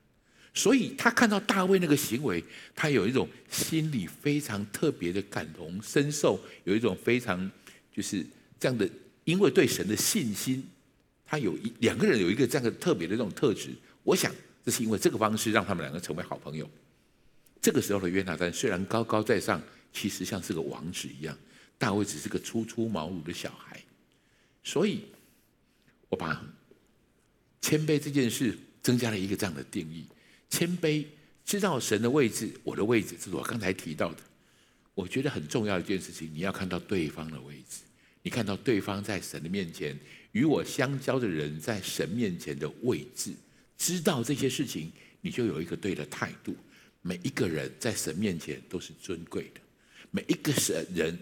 [0.54, 2.42] 所以他看到大卫那个行为，
[2.74, 7.50] 他有一种心里非常特别的感同身受，有一种非常
[7.94, 8.24] 就是
[8.58, 8.88] 这样的，
[9.24, 10.66] 因为对神的信心，
[11.26, 13.74] 他有一两个人有一个这样的特别的这种特质。
[14.04, 16.66] 我想这是因为这个方式让他们两个成为好朋友。
[17.64, 19.58] 这个时候的约拿单虽然高高在上，
[19.90, 21.34] 其实像是个王子一样，
[21.78, 23.82] 大卫只是个初出茅庐的小孩。
[24.62, 25.06] 所以，
[26.10, 26.44] 我把
[27.62, 30.04] 谦卑这件事增加了一个这样的定义。
[30.50, 31.06] 谦卑，
[31.42, 34.18] 知道神的位置，我的位置，这是我刚才提到的。
[34.92, 37.80] 我觉得很重要一件事情，你要看到对方的位置，
[38.20, 39.98] 你看到对方在神的面前，
[40.32, 43.32] 与我相交的人在神面前的位置，
[43.78, 46.54] 知道这些事情，你就有一个对的态度。
[47.06, 49.60] 每一个人在神面前都是尊贵的，
[50.10, 51.18] 每一个神人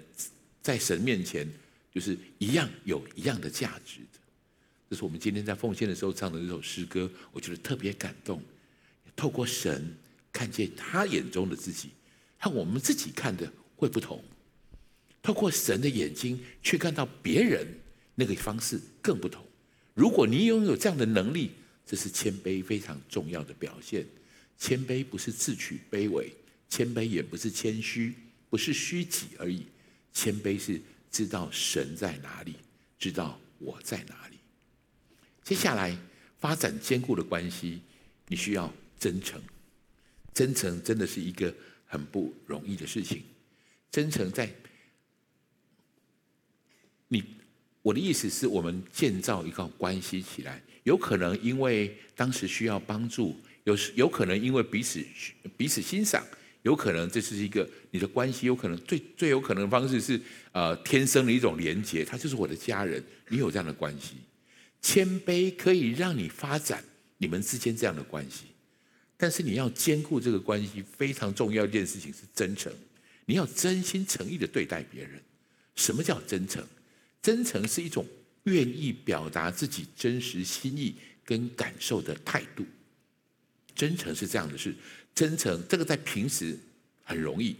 [0.63, 1.45] 在神面前
[1.93, 4.19] 就是一样有一样的价值的。
[4.89, 8.41] 这是我们今天在奉献的时候唱的这首诗歌，我觉得特别感动。
[9.17, 9.93] 透过神
[10.33, 11.89] 看见他眼中的自己，
[12.39, 14.23] 和我们自己看的会不同。
[15.21, 17.67] 透过神的眼睛去看到别人，
[18.15, 19.45] 那个方式更不同。
[19.95, 21.51] 如果你拥有这样的能力，
[21.85, 24.07] 这是谦卑非常重要的表现。
[24.63, 26.33] 谦卑不是自取卑微，
[26.69, 28.15] 谦卑也不是谦虚，
[28.49, 29.67] 不是虚己而已。
[30.13, 32.55] 谦卑是知道神在哪里，
[32.97, 34.37] 知道我在哪里。
[35.43, 35.99] 接下来
[36.39, 37.81] 发展坚固的关系，
[38.29, 38.73] 你需要。
[39.01, 39.43] 真诚，
[40.33, 41.53] 真诚真的是一个
[41.85, 43.25] 很不容易的事情。
[43.91, 44.49] 真诚在
[47.09, 47.25] 你
[47.83, 55.05] 我的意思是我们建造一个关系起来，有可能因为当时需要帮助，有有可能因为彼此
[55.57, 56.25] 彼此欣赏，
[56.63, 60.21] 有可能这是一个你的关系，有可能最最有可能的方式是
[60.53, 64.15] 呃天生的一种连结，他就是我的家人，你有这样的关系，
[64.81, 66.83] 谦卑可以让你发展
[67.19, 68.47] 你们之间这样的关系，
[69.17, 72.73] 但是你要兼顾这个关系，非常重要一件事情是真诚，
[73.27, 75.23] 你要真心诚意的对待别人。
[75.77, 76.63] 什么叫真诚？
[77.23, 78.05] 真诚是一种
[78.45, 82.67] 愿意表达自己真实心意跟感受的态度。
[83.75, 84.75] 真诚是这样的事，
[85.15, 86.59] 真诚这个在平时
[87.03, 87.57] 很容易，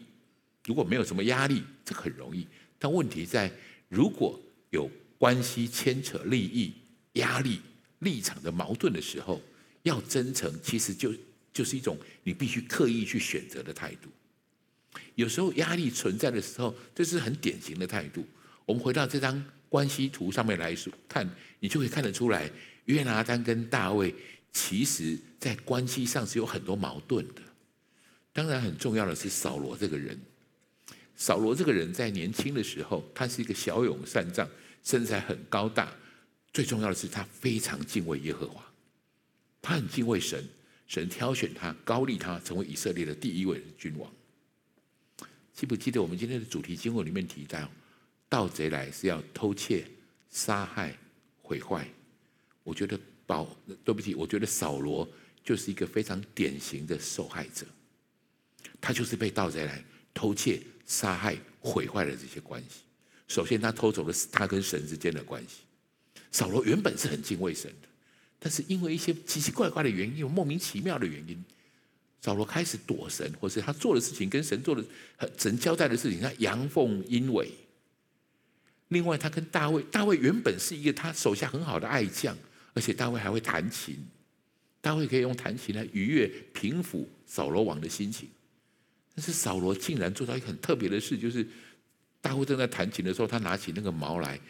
[0.65, 2.47] 如果没有什么压力，这很容易。
[2.79, 3.51] 但问题在
[3.89, 6.73] 如果有关系牵扯利益、
[7.15, 7.61] 压力、
[8.01, 9.41] 立场的矛盾的时候，
[9.83, 11.15] 要真诚，其实就
[11.53, 14.09] 就是一种你必须刻意去选择的态度。
[15.15, 18.27] 有时候压力存在的时候，这是很典型的态度。
[18.65, 21.29] 我们回到这张关系图上面来说，看
[21.61, 22.51] 你就会看得出来，
[22.87, 24.15] 约拿单跟大卫
[24.53, 27.43] 其实在关系上是有很多矛盾的。
[28.33, 30.19] 当然，很重要的是扫罗这个人。
[31.15, 34.49] 扫罗这个人在年轻的时候，他是一个骁勇善战，
[34.83, 35.93] 身材很高大。
[36.53, 38.65] 最重要的是，他非常敬畏耶和华，
[39.61, 40.45] 他很敬畏神，
[40.87, 44.11] 神挑选他，膏立他成为以色列的第一位君王。
[45.55, 47.71] 记不记得我们今天的主题经文里面提到，
[48.29, 49.87] 盗贼来是要偷窃、
[50.31, 50.97] 杀害、
[51.43, 51.87] 毁坏。
[52.65, 55.09] 我觉得保，对不起，我觉得扫罗
[55.45, 57.67] 就是一个非常典型的受害者。
[58.81, 62.81] 他就是被盗贼来偷窃、杀害、毁坏了这些关系。
[63.29, 65.61] 首先，他偷走的是他跟神之间的关系。
[66.31, 67.89] 扫罗原本是很敬畏神的，
[68.39, 71.43] 但是因为一些奇奇怪怪的原因，莫名其妙的原因。
[72.21, 74.85] 扫罗开始躲神，或是他做的事情跟神做的、
[75.37, 77.51] 神交代的事情，他阳奉阴违。
[78.89, 82.37] 另外，他跟大卫，大卫原本是一个他手下很好的爱将，
[82.75, 83.97] 而且大卫还会弹琴，
[84.81, 88.29] 大卫可以用弹琴来愉悦、平抚扫罗王的心情。
[89.15, 91.47] 但是扫罗竟然做到一个很特别的事，就是
[92.21, 94.41] 大卫正在弹琴的时候，他拿起那个矛来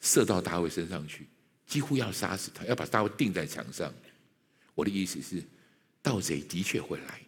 [0.00, 1.26] 射到大卫身上去，
[1.66, 3.92] 几乎要杀死他，要把大卫钉在墙上。
[4.74, 5.42] 我的意思是。
[6.00, 7.20] 盗贼的确会来，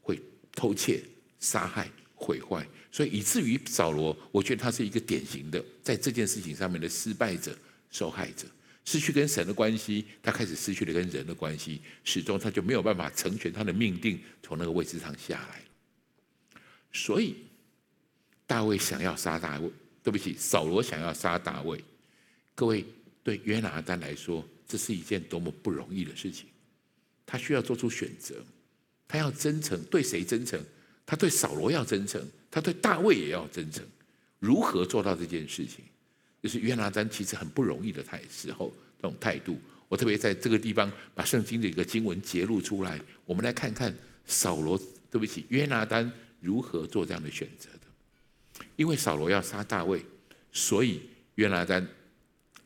[0.00, 0.20] 会
[0.54, 1.02] 偷窃、
[1.38, 7.56] 杀害、毁坏，所以以至于扫罗，我觉得他是一个典型的在这件事情上面的失败者、
[7.90, 8.46] 受害者，
[8.84, 15.62] 失去跟神的关系，他开始失去了跟人的关系，始终他就没有办法成全他的命定，从那个位置上下来。
[16.92, 17.36] 所以
[18.46, 19.70] 大卫想要杀大卫，
[20.02, 21.82] 对不起，扫罗想要杀大卫。
[22.54, 22.84] 各位，
[23.22, 26.46] 对约拿单来说，这是一件多么不容易的事情。
[27.24, 28.44] 他需要做出选择，
[29.08, 30.62] 他要真诚，对谁真诚？
[31.06, 33.84] 他对扫罗要真诚，他对大卫也要真诚。
[34.38, 35.84] 如何做到这件事情？
[36.42, 39.58] 就是约拿单其实很不容易的态时候，这种态度。
[39.88, 43.94] 我特别在这个地方把圣经的一个经文揭露出来，我们来看看
[44.26, 48.64] 扫罗，对不起，约拿单如何做这样的选择的。
[48.76, 50.04] 因为扫罗要杀大卫，
[50.50, 51.02] 所以
[51.36, 51.86] 约拿单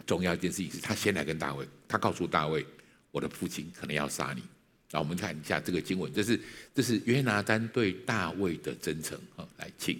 [0.06, 2.64] 重要一件事情是他先来跟大卫，他告诉大卫。
[3.10, 4.42] 我的父亲可能要杀你。
[4.92, 6.40] 那我们看一下这个经文，这是
[6.74, 9.18] 这是约拿单对大卫的真诚。
[9.34, 9.98] 好，来，请。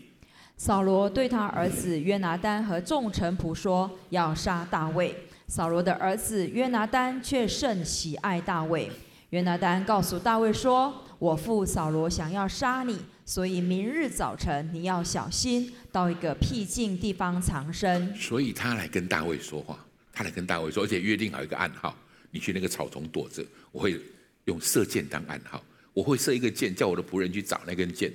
[0.57, 5.15] 扫罗对他儿子约拿单和众臣仆说：“要杀大卫。”
[5.47, 8.91] 扫罗的儿子约拿单却甚喜爱大卫。
[9.31, 21.95] 约拿单告诉大卫说：“我父扫罗想要杀你，所以明日早晨你要小心，到一个僻静地方藏身。”所以他来跟大卫说话，他来跟大卫说，而且约定好一个暗号。
[22.31, 24.01] 你去那个草丛躲着，我会
[24.47, 28.11] 用射箭当暗号，我会射一个箭，叫我的仆人去找那根箭。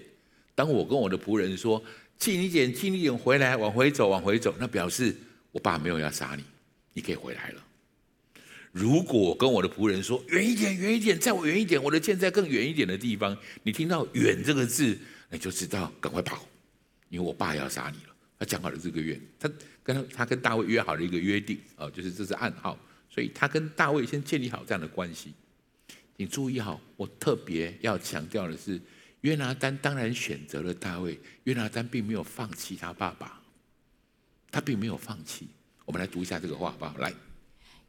[0.53, 1.81] 当我跟我的仆人说
[2.21, 5.15] 近一点，近一点回来，往回走，往回走，那表示
[5.51, 6.43] 我爸没有要杀你，
[6.93, 7.65] 你可以回来了。
[8.71, 14.95] 如果跟我的仆人说远一点，远一点，再我远一点，我的箭在更远一点的地方，你听到“远”这个字，
[15.31, 16.47] 你就知道赶快跑，
[17.09, 18.13] 因为我爸要杀你了。
[18.37, 22.77] 他讲好了这个约，他跟他跟大卫约好了一个约定啊，就是这是暗号。
[23.09, 25.33] 所以他跟大卫先建立好这样的关系。
[26.17, 28.79] 请注意好，我特别要强调的是，
[29.21, 33.39] 约拿单当然选择了大卫，约拿单并没有放弃他爸爸，
[34.51, 35.47] 他并没有放弃。
[35.85, 36.93] 我们来读一下这个话好不好？
[36.97, 37.13] 来，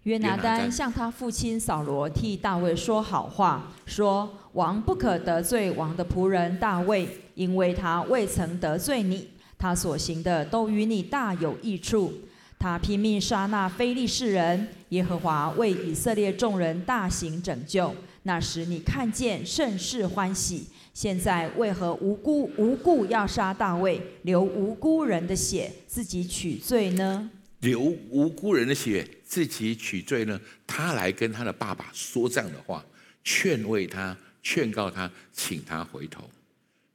[0.02, 12.12] 约拿单向他父亲扫罗替大卫说好话，说王不可得罪王的仆人大卫，因为他未曾得罪你，他所行的都与你大有益处。
[12.58, 17.94] 他拼命杀那非利士人，耶和华为以色列众人大行拯救。
[18.24, 20.66] 那时你看见甚是欢喜。
[20.94, 27.30] 现在为何无辜无故要杀大卫，流无辜人的血，自己取罪呢？
[27.60, 27.80] 流
[28.10, 30.38] 无辜人的血，自己取罪呢？
[30.66, 32.84] 他来跟他的爸爸说这样的话，
[33.24, 36.28] 劝慰他，劝告他，请他回头。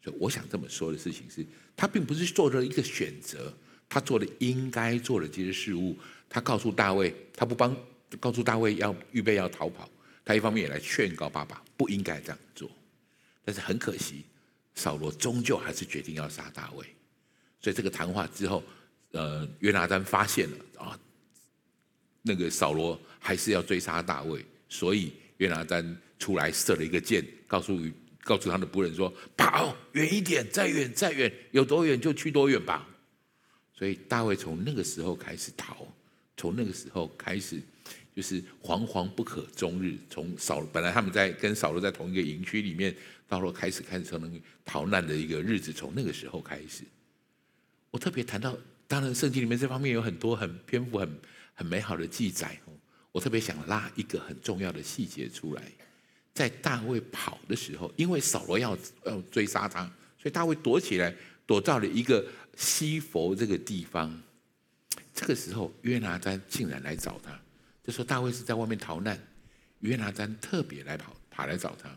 [0.04, 1.44] 所以我想这么说的事情是，
[1.76, 3.52] 他并不是做了一个选择，
[3.90, 5.98] 他做了应该做的这些事物。
[6.30, 7.76] 他告诉大卫，他不帮，
[8.20, 9.90] 告诉大卫要预备要逃跑。
[10.28, 12.70] 他一方面也来劝告爸爸不应该这样做，
[13.46, 14.26] 但是很可惜，
[14.76, 16.86] 扫罗终究还是决定要杀大卫。
[17.62, 18.62] 所以这个谈话之后，
[19.12, 21.00] 呃，约拿单发现了啊，
[22.22, 27.80] 那个扫罗还是要追杀大卫，所以约拿单出来射了一个箭，告诉
[28.20, 32.86] 告诉他的仆人说：“跑远一点，再远再远，有多远就去多远吧。”
[33.74, 35.88] 所以大卫从那个时候开始逃，
[36.36, 37.62] 从那个时候开始
[38.18, 39.96] 就是惶惶不可终日。
[40.10, 42.96] 从扫本来他们在跟扫罗在同一个营区里面，
[43.28, 46.84] 到了开始开始能逃难的一个日子，从那个时候开始。
[47.92, 51.20] 我特别谈到，当然圣经里面这方面有很多很篇幅很
[51.54, 52.74] 很美好的记载哦。
[53.12, 55.62] 我特别想拉一个很重要的细节出来，
[56.34, 58.76] 在大卫跑的时候，因为扫罗要
[59.06, 59.84] 要追杀他，
[60.20, 62.26] 所以大卫躲起来，躲到了一个
[62.56, 64.20] 西弗这个地方。
[65.14, 67.40] 这个时候，约拿单竟然来找他，
[67.88, 69.18] 就说大卫是在外面逃难，
[69.80, 71.90] 约拿单特别来跑跑来找他。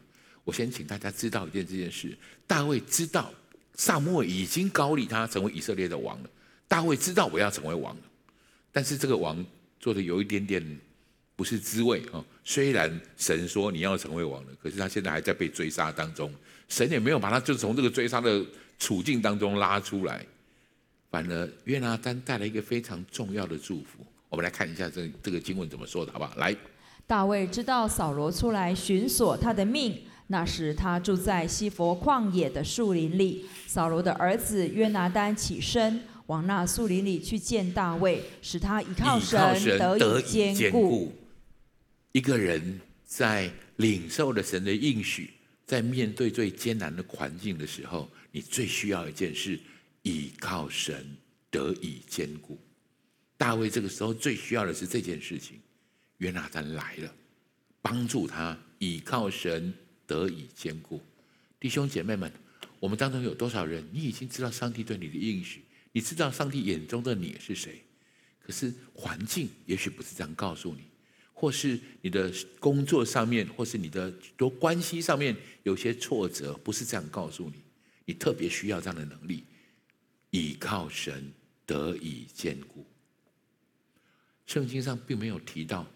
[0.45, 3.31] 我先请大家知道一件这件事，大卫知道。
[3.75, 6.29] 撒母耳已经膏立他成为以色列的王了。
[6.69, 8.03] 大卫知道我要成为王了，
[8.71, 9.43] 但是这个王
[9.79, 10.79] 做的有一点点
[11.35, 12.23] 不是滋味啊。
[12.45, 16.31] 虽然神说你要成为王了，可是他现在还在被追杀当中，
[16.69, 18.45] 神也没有把他就从这个追杀的
[18.79, 20.27] 处境当中拉出来，
[21.11, 24.05] 反而约拿单带来一个非常重要的祝福。
[24.31, 26.35] 我们来看一下这这个经文怎么说的，好不好？
[26.37, 26.57] 来，
[27.07, 30.03] 大卫知道扫罗出来寻索他的命。
[30.29, 33.45] 那时他住在西佛旷野的树林里。
[33.67, 39.39] 扫罗的儿子约拿丹起身往那树林里去见大卫，使他倚靠神
[39.77, 41.13] 得以坚固。
[42.13, 45.31] 一个人在领受了神的应许，
[45.67, 49.59] 在面对最艰难的环境的时候，你最需要一件事：
[50.03, 51.17] 倚靠神
[51.51, 52.57] 得以坚固。
[53.41, 55.59] 大卫这个时候最需要的是这件事情。
[56.19, 57.15] 约拿单来了，
[57.81, 59.73] 帮助他倚靠神。
[60.07, 61.01] 得以坚固，
[61.61, 62.33] 弟兄姐妹们，
[62.81, 63.89] 我们当中有多少人？
[63.93, 67.81] 你已经知道上帝对你的应许，你知道上帝眼中的你是谁？
[68.41, 70.81] 可是环境也许不是这样告诉你，
[71.33, 77.63] 或是你的工作上面，或是你的多关系上面有些挫折，不是这样告诉你。
[78.05, 79.45] 你特别需要这样的能力，
[80.31, 81.33] 倚靠神
[81.65, 82.85] 得以坚固。
[84.51, 85.87] 圣经上并没有提到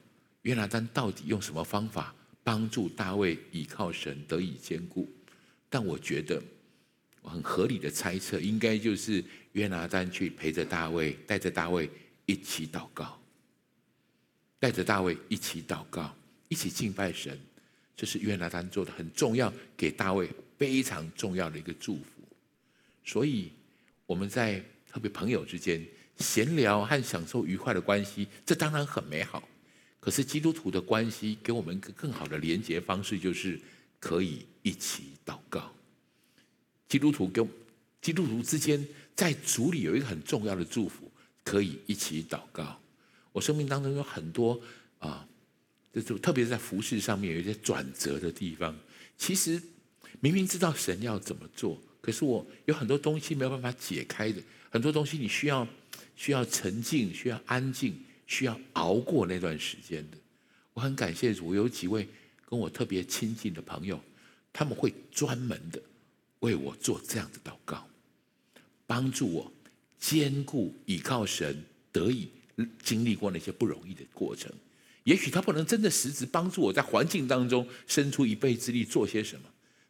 [0.42, 2.14] 约拿单到底用什么方法。
[2.44, 5.10] 帮助大卫倚靠神得以坚固，
[5.70, 6.40] 但我觉得
[7.22, 11.88] 我很合理的猜测，应该就是约拿单去陪着大卫，带着大卫
[12.26, 13.18] 一起祷告，
[14.58, 16.14] 带着大卫一起祷告，
[16.50, 17.40] 一起敬拜神，
[17.96, 22.20] 这是约拿单做的很重要，给大卫非常重要的一个祝福。
[23.06, 23.52] 所以
[24.04, 25.82] 我们在特别朋友之间
[26.18, 29.48] 闲聊和享受愉快的关系，这当然很美好。
[30.00, 33.58] 可是基督徒的关系给我们一个更好的连接方式，就是
[33.98, 35.72] 可以一起祷告。
[36.88, 37.48] 基督徒跟
[38.02, 41.10] 基督徒之间在主里有一个很重要的祝福，
[41.42, 42.78] 可以一起祷告。
[43.32, 44.60] 我生命当中有很多
[44.98, 45.26] 啊，
[45.92, 48.76] 就特别是在服事上面有一些转折的地方。
[49.16, 49.60] 其实
[50.20, 55.66] 明明知道神要怎么做，可是我有很多东西没有办法解开的，很多东西你需要
[56.16, 57.98] 需要沉静，需要安静。
[58.26, 60.16] 需要熬过那段时间的，
[60.72, 62.08] 我很感谢主，有几位
[62.48, 64.00] 跟我特别亲近的朋友，
[64.50, 65.80] 他们会专门的
[66.38, 67.86] 为我做这样的祷告，
[68.86, 69.52] 帮助我
[69.98, 72.30] 坚固倚靠神，得以
[72.82, 74.50] 经历过那些不容易的过程。
[75.02, 79.46] 也许他不能真的实质帮助我在环境当中伸出一臂之力做些什么，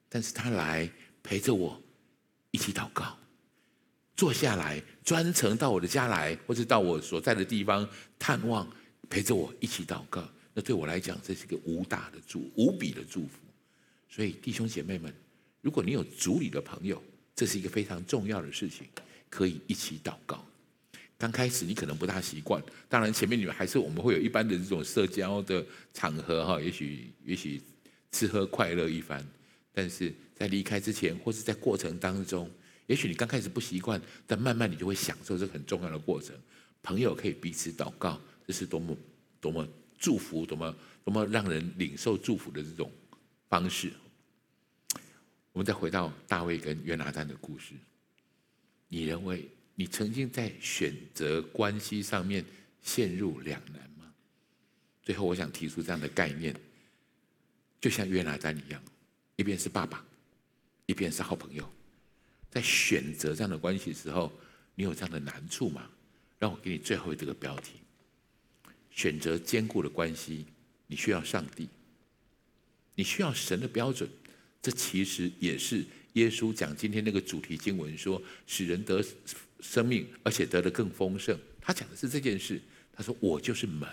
[0.09, 0.91] 但是他来
[1.23, 1.81] 陪着我
[2.51, 3.17] 一起祷告。
[4.17, 7.87] 坐下来，专程到我的家来，或者到我所在的地方
[8.19, 8.67] 探望，
[9.11, 10.27] 陪着我一起祷告。
[10.55, 13.39] 那对我来讲，这是一个无大的祝，无比的祝福。
[14.09, 15.13] 所以弟兄姐妹们，
[15.61, 17.03] 如果你有主里的朋友，
[17.37, 18.87] 这是一个非常重要的事情，
[19.29, 20.43] 可以一起祷告。
[21.19, 25.63] 刚开始你可能不大习惯，当然前面你们还是我们会有一般的这种社交的
[25.93, 27.61] 场合哈，也许也许
[28.11, 29.23] 吃喝快乐一番，
[29.71, 32.51] 但是在离开之前或是在过程当中。
[32.87, 36.37] 也许你刚开始不习惯，但慢慢你就会享受这个很重要的过程。
[36.83, 38.97] 朋友可以彼此祷告，这是多么
[39.41, 39.67] 多么
[39.99, 42.91] 祝福，多么多么让人领受祝福的这种
[43.49, 43.91] 方式。
[45.53, 47.75] 我们再回到大卫跟约拿单的故事，
[48.89, 52.45] 你认为你曾经在选择关系上面
[52.83, 54.13] 陷入两难吗？
[55.03, 56.55] 最后，我想提出这样的概念，
[57.81, 58.83] 就像约拿单一样，
[59.37, 60.05] 一边是爸爸，
[60.87, 61.67] 一边是好朋友，
[62.55, 64.33] 在选择这样的关系时候，
[64.77, 65.91] 你有这样的难处吗？
[66.39, 67.73] 让我给你最后这个标题：
[68.93, 70.47] 选择坚固的关系，
[70.87, 71.69] 你需要上帝，
[72.95, 74.09] 你需要神的标准。
[74.63, 79.05] 这其实也是耶稣讲今天那个主题经文说，使人得
[79.59, 81.37] 生命，而且得的更丰盛。
[81.61, 82.63] 他讲的是这件事。
[82.97, 83.89] 他说：“我就是门，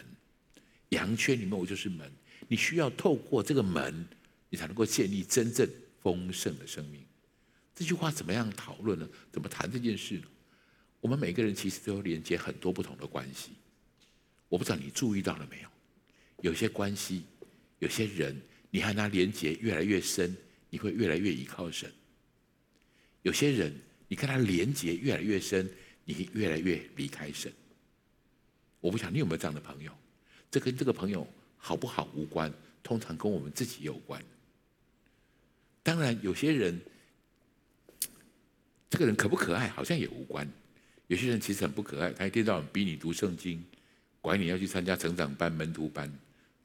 [0.89, 2.07] 羊圈里面我就是门。
[2.47, 4.07] 你需要透过这个门，
[4.47, 5.67] 你才能够建立真正
[6.03, 7.03] 丰盛的生命。”
[7.73, 9.07] 这句话怎么样讨论呢？
[9.31, 10.23] 怎么谈这件事呢？
[10.99, 13.51] 我们每个人其实都连接很多不同的关系。
[14.49, 15.69] 我不知道你注意到了没有？
[16.41, 17.23] 有些关系，
[17.79, 20.35] 有些人，你和他连接越来越深，
[20.69, 21.89] 你会越来越依靠神；
[23.21, 23.73] 有些人，
[24.07, 25.69] 你跟他连接越来越深，
[26.03, 27.51] 你越来越离开神。
[28.79, 29.91] 我不晓得你有没有这样的朋友，
[30.49, 32.51] 这跟这个朋友好不好无关，
[32.83, 34.21] 通常跟我们自己有关。
[35.83, 36.79] 当然，有些人，
[38.91, 40.45] 这个人可不可爱，好像也无关。
[41.07, 43.63] 有些人其实很不可爱，他一天到晚逼你读圣经，
[44.19, 46.05] 管你要去参加成长班、门徒班，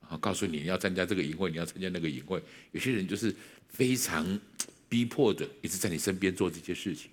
[0.00, 2.42] 然后告诉你要参加这个营会，你要参加那个营会。
[2.72, 3.32] 有些人就是
[3.68, 4.38] 非常
[4.88, 7.08] 逼迫的，一直在你身边做这些事情。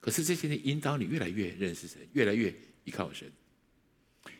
[0.00, 2.54] 可是这些人引导你越来越认识神，越来越
[2.84, 3.26] 依靠神。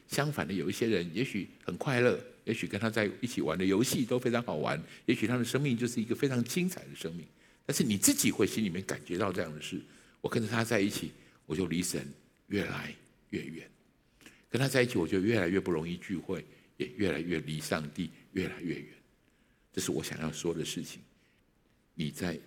[0.09, 7.27] 相反的，有一些人也许很快乐，也许跟他在一起玩的游戏都非常好玩，也许他的生命就是一个非常精彩的生命。
[7.65, 9.79] 但是你自己会心里面感觉到这样的事：
[10.21, 11.13] 我跟着他在一起，
[11.47, 12.07] 我就离神
[12.49, 12.95] 越来
[13.31, 13.65] 越远；
[14.51, 16.45] 跟他在一起，我就越来越不容易聚会，
[16.77, 18.89] 也越来越离上帝越来越远。
[19.73, 21.01] 这是我想要说的事情。
[21.95, 22.39] 你在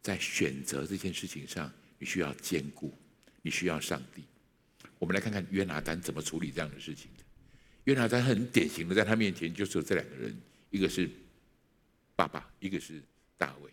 [0.00, 2.92] 在选择这件事情上，你需要兼顾，
[3.42, 4.22] 你需要上帝。
[4.98, 7.24] 我们来看看约拿单怎么处理这样的事情的。
[7.84, 10.36] 约拿单很典型的，在他面前就是有这两个人，
[10.70, 11.10] 一个是
[12.14, 13.02] 爸爸，一个是
[13.36, 13.70] 大卫。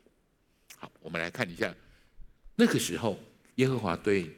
[0.76, 1.76] 好，我们来看一下，
[2.56, 3.20] 那个时候
[3.60, 4.34] 耶和华对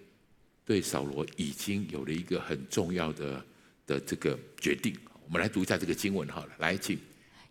[0.65, 3.45] 对扫罗已经有了一个很重要的
[3.86, 4.97] 的这个决定。
[5.28, 6.97] 我们来读一下这个经文好了，来，请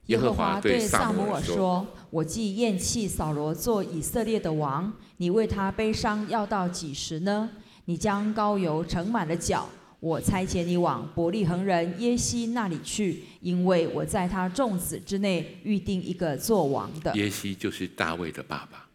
[0.07, 7.49] 耶和华对撒母耳说：“我既厌弃扫罗做以色列的王，你为他悲伤要到几时呢？”
[7.87, 9.69] 你将膏油盛满了脚，
[10.01, 17.15] 我差遣你往伯利恒人耶西那里去，因为我在他众子之内预定一个做王的。
[17.17, 18.89] 耶西就是大卫的爸爸，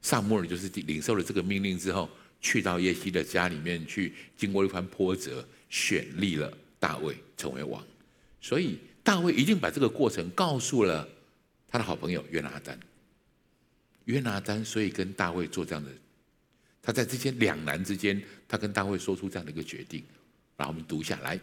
[0.00, 2.08] 撒母耳就是领受了这个命令之后，
[2.42, 7.82] 去到耶西的家里面去，经过一番波折，选立了大卫成为王。
[8.40, 11.08] 所以大卫一定把这个过程告诉了
[11.68, 12.78] 他的好朋友约拿丹。
[14.06, 15.90] 约拿丹所以跟大卫做这样的。
[16.82, 20.02] 他在这些两难之间，他跟大卫说出这样的一个决定，
[20.56, 21.38] 然后我们读下来。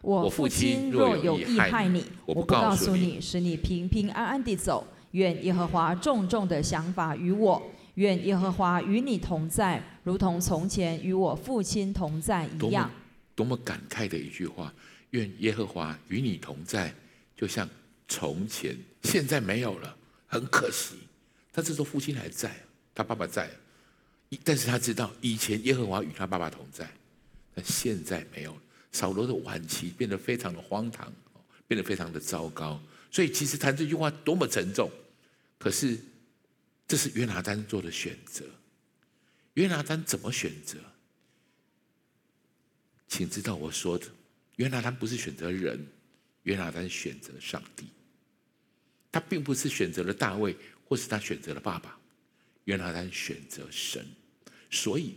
[0.00, 4.86] 我父亲若有意害你，我不告诉你，使你平平安安地走。
[5.12, 12.88] 愿耶和华重重的想法与我，愿耶和华与你同在，如同从前与我父亲同在一样。
[13.34, 14.72] 多么感慨的一句话！
[15.10, 16.94] 愿耶和华与你同在，
[17.34, 17.68] 就像
[18.06, 19.96] 从前，现在没有了，
[20.28, 20.94] 很可惜。
[21.50, 22.54] 但这时候父亲还在，
[22.94, 23.50] 他爸爸在。
[24.44, 26.88] 但是他知道以前耶和华与他爸爸同在，
[27.52, 28.60] 但现在没有了。
[28.92, 31.12] 扫罗的晚期变得非常的荒唐，
[31.66, 32.80] 变得非常的糟糕。
[33.10, 34.88] 所以其实谈这句话多么沉重，
[35.58, 35.98] 可是
[36.88, 38.44] 这是约拿单做的选择。
[39.54, 40.78] 约拿单怎么选择？
[43.06, 44.06] 请知道我说的，
[44.56, 45.86] 约拿单不是选择人，
[46.44, 47.88] 约拿单选择上帝。
[49.12, 51.98] 他并不是选择了大卫，或是他选择了爸爸。
[52.64, 54.06] 约拿单选择神，
[54.70, 55.16] 所以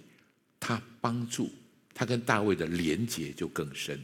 [0.59, 1.51] 他帮助
[1.93, 4.01] 他跟大卫的连结就更深。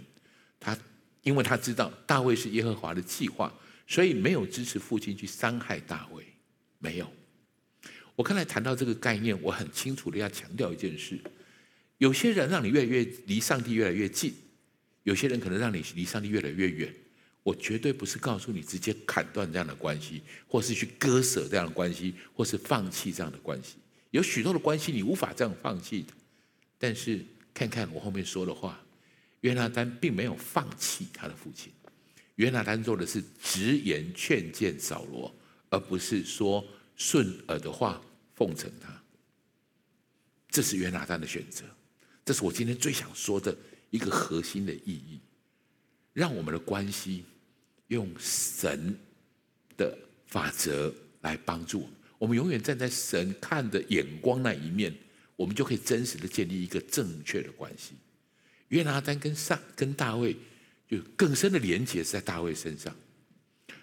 [0.60, 0.78] 他
[1.24, 3.54] 因为他知道大卫是耶和华的计划，
[3.88, 6.26] 所以没有支持父亲去伤害大卫。
[6.80, 7.12] 没有。
[8.18, 11.20] 我刚才谈到这个概念，我很清楚的要强调一件事：
[12.00, 14.34] 有些人让你越来越离上帝越来越近，
[15.04, 16.92] 有些人可能让你离上帝越来越远。
[17.44, 23.76] 我绝对不是告诉你直接砍断这样的关系，或是去割舍这样的关系，或是放弃这样的关系。
[24.10, 26.08] 有许多的关系你无法这样放弃的。
[26.80, 28.84] 但是看看我后面说的话，
[29.42, 31.72] 约拿单并没有放弃他的父亲。
[32.36, 35.34] 约拿单做的是直言劝谏扫罗，
[35.70, 36.66] 而不是说
[36.96, 38.02] 顺耳的话
[38.38, 39.04] 奉承他。
[40.50, 41.66] 这是约拿单的选择。
[42.24, 43.54] 这是我今天最想说的
[43.90, 45.20] 一个核心的意义，
[46.14, 47.26] 让我们的关系。
[47.90, 48.94] 用神
[49.78, 54.94] 的法则来帮助我们，我们永远站在神看的眼光那一面，
[55.38, 57.94] 我们就可以真实的建立一个正确的关系。
[58.68, 60.36] 约拿单跟上跟大卫
[60.90, 62.94] 就更深的连结是在大卫身上，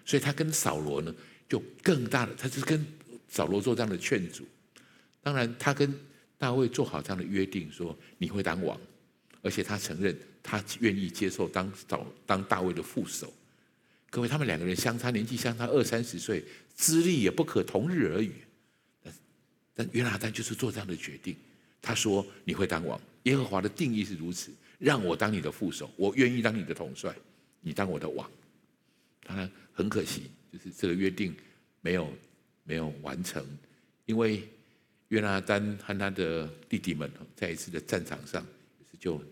[0.05, 1.11] 所以他跟扫罗呢
[1.49, 2.85] 就更大的，他是跟
[3.27, 4.45] 扫罗做这样的劝阻。
[5.21, 5.93] 当然，他跟
[6.37, 8.79] 大卫做好这样的约定，说你会当王，
[9.41, 13.33] 而且他承认他愿意接受当扫当大卫的副手。
[14.09, 18.33] 各位，他们两个人相差年纪相差二三十岁，资历也不可同日而语。
[19.03, 19.13] 但
[19.73, 21.35] 但约拿单就是做这样的决定，
[21.81, 27.13] 他说你会当王，耶和华的定义是如此，让我当你的副手，我愿意当你的统帅，
[27.61, 28.29] 你当我的王。
[29.23, 31.35] 当然很可惜，就是这个约定
[31.81, 32.13] 没有
[32.65, 33.41] 没有完成，
[34.05, 34.43] 因为
[35.07, 38.45] 约拿单和他的弟弟们在一次的战场上
[38.99, 39.23] 就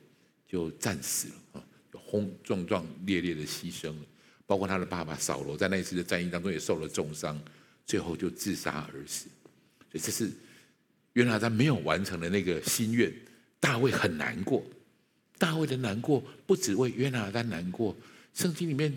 [0.48, 4.06] 就战死了啊，轰壮壮烈烈的牺牲了。
[4.46, 7.42] 包括他的爸爸扫罗，在那一次的战役当中也受了重伤，
[7.86, 9.28] 最后就自杀而死。
[9.90, 10.30] 所以这是
[11.14, 13.12] 约拿单没有完成的那个心愿，
[13.60, 14.64] 大卫很难过。
[15.40, 17.96] 大卫的难过不只为约拿单难过，
[18.34, 18.94] 圣经里面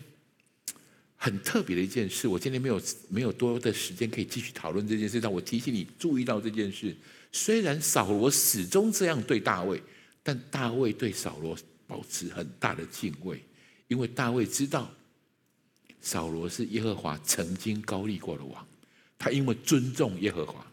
[1.16, 6.94] 很特别的一件事，我今天没有没有多的时间可以继续讨论这件事，但我提醒你注意到这件事。
[7.32, 9.82] 虽然扫罗始终这样对大卫，
[10.22, 11.56] 但大卫对扫罗
[11.86, 13.42] 保持很大的敬畏，
[13.88, 14.92] 因为大卫知道。
[16.00, 18.64] 扫罗是耶和华曾经高立过的王，
[19.18, 20.64] 他因为尊重耶和华，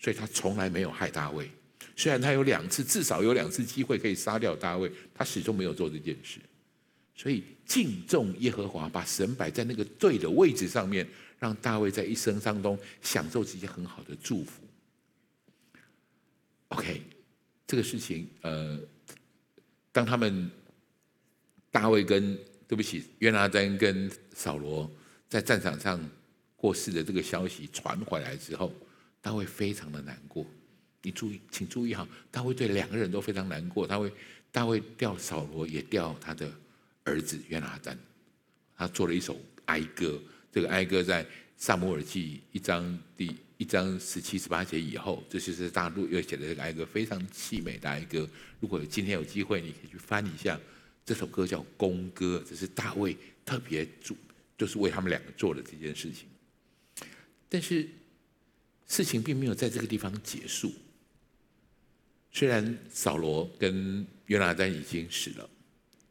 [0.00, 1.48] 所以他从来没有害大卫。
[1.94, 6.40] 虽然他有两次，至少有两次机会可以杀掉大卫，他始终没有做这件事。
[7.16, 11.08] 所以敬重耶和华，把神摆在那个对的位置上面，
[11.38, 14.62] 让大卫在一生当中享受这些很好的祝福。
[16.68, 17.00] OK，
[17.66, 18.78] 这个事情，呃，
[19.92, 20.50] 当他们
[21.70, 22.38] 大卫跟
[22.68, 24.90] 对不起，约拿单跟扫罗
[25.28, 25.98] 在战场上
[26.54, 28.72] 过世的这个消息传回来之后，
[29.22, 30.44] 大卫非常的难过。
[31.02, 33.86] 你注意，请注意哈，大卫对两个人都非常难过。
[33.86, 34.12] 大卫，
[34.50, 36.52] 大卫调扫罗，也调他的
[37.06, 37.98] 儿子约拿单。
[38.76, 40.20] 他做了一首哀歌，
[40.52, 41.26] 这个哀歌在
[41.56, 48.28] 撒母耳记一章第一章十七十八节以后，这就是大陆又写的这个哀歌，非常凄美的哀歌。
[48.60, 50.60] 如果今天有机会，你可以去翻一下。
[51.06, 54.16] 这首歌叫《公歌》，这是大卫特别做，
[54.58, 56.26] 就是为他们两个做的这件事情。
[57.48, 57.88] 但是
[58.88, 60.74] 事情并没有在这个地方结束。
[62.32, 65.48] 虽然扫罗跟约拿单已经死了，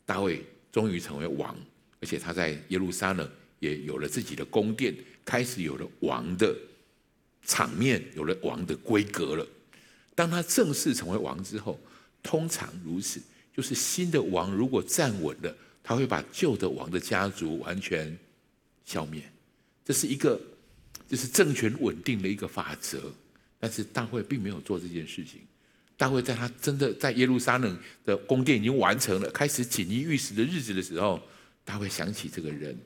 [0.06, 0.42] 大卫
[0.76, 1.56] 终于成为王，
[2.02, 6.54] 而且他在耶路撒冷也有了自己的宫殿，开始有了王的
[7.46, 9.48] 场面，有了王的规格了。
[10.14, 11.80] 当他正式成为王之后，
[12.22, 13.22] 通常如此。
[13.54, 18.14] 就是新的王如果站稳了，他会把旧的王的家族完全
[18.84, 19.24] 消灭，
[19.86, 20.38] 这是一个
[21.08, 23.14] 就是政权稳定的一个法则。
[23.62, 25.40] 但是大卫并没有做这件事情。
[25.98, 31.20] 大卫在他真的在耶路撒冷的宫殿已经完成了，开始锦衣玉食的日子的时候，
[31.64, 32.78] 大卫想起这个人，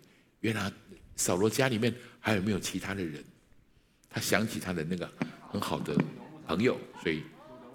[0.42, 0.72] 原来
[1.16, 3.24] 扫罗家里面还有没有其他的人？
[4.10, 5.10] 他想起他的那个
[5.52, 5.96] 很好的
[6.48, 7.24] 朋友，所以，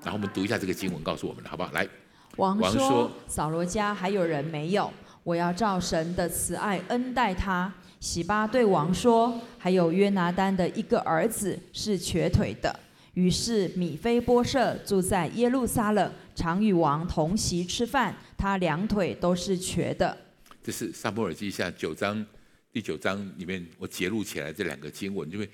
[0.02, 1.70] 然后我们读一下这个经文，告诉我们好不好？
[1.72, 1.88] 来。
[2.36, 4.92] 王说：“扫罗家还有人没有？
[5.22, 12.78] 我要照神的慈爱恩待他。”洗巴对王说：“还有约拿单的一个儿子是瘸腿的。”
[13.14, 18.16] 于是米非波设住在耶路撒冷，常与王同席吃饭。
[18.36, 20.16] 他两腿都是瘸的。
[20.62, 22.24] 这是撒母耳记下九章
[22.72, 25.48] 第九章里面我截录起来这两个经文，因为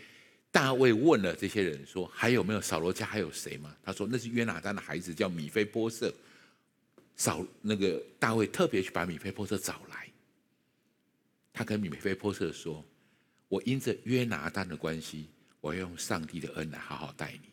[0.51, 6.13] 大卫问了这些人说：“还有没有扫罗家还有谁吗？”他说：“那是约拿单的孩子，叫米非波设。”
[7.15, 10.09] 扫那个大卫特别去把米非波设找来，
[11.53, 12.83] 他跟米非波设说
[13.47, 15.29] ：“我因着约拿单的关系，
[15.61, 17.50] 我要用上帝的恩来好好待你。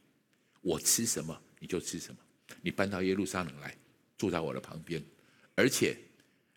[0.68, 2.20] 我吃什么你就吃什么，
[2.62, 3.74] 你搬到耶路撒冷来
[4.18, 5.02] 住在我的旁边，
[5.56, 5.98] 而且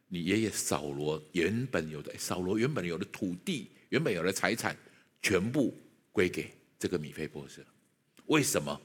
[0.08, 4.76] 你爷爷扫罗原本有的扫罗原本有的土地，原本有的财产，
[5.22, 5.72] 全部
[6.10, 7.64] 归给这个米非波设。
[8.26, 8.80] 为什么？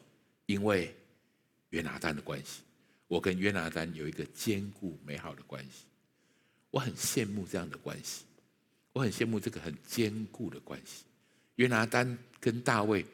[0.46, 0.96] 因为
[1.72, 2.62] 约拿单的关系。”
[3.08, 5.86] 我跟约拿单有一个坚固美好的关系，
[6.72, 8.26] 我很羡慕这样的关系，
[8.94, 11.04] 我很羡慕这个很坚固的关系。
[11.56, 13.06] 约拿单跟大卫，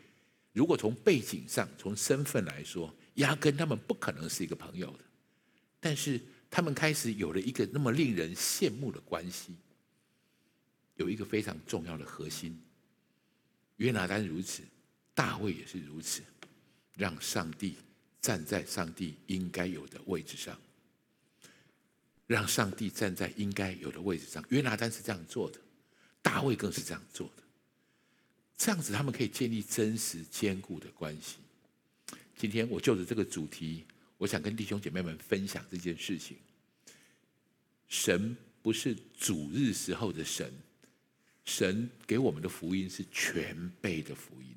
[0.54, 5.04] 如果从背景上、从身份来说，压根他们不可能是一个朋友的，
[5.80, 9.56] 但是他们开始有了一个那么令人羡慕的关系，
[10.96, 12.62] 有一个非常重要的核心。
[13.78, 14.64] 约拿单如此，
[15.14, 16.22] 大卫也是如此，
[16.96, 17.76] 让上帝。
[18.22, 20.56] 站在上帝应该有的位置上，
[22.28, 24.46] 让上帝站在应该有的位置上。
[24.50, 25.60] 约拿单是这样做的，
[26.22, 27.42] 大卫更是这样做的。
[28.64, 31.38] 这样子，他们可以建立真实坚固的关系。
[32.38, 33.84] 今天我就着这个主题，
[34.20, 36.38] 我想跟弟兄姐妹们分享这件事情。
[37.88, 40.54] 神不是主日时候的神，
[41.44, 44.56] 神给我们的福音是全备的福音。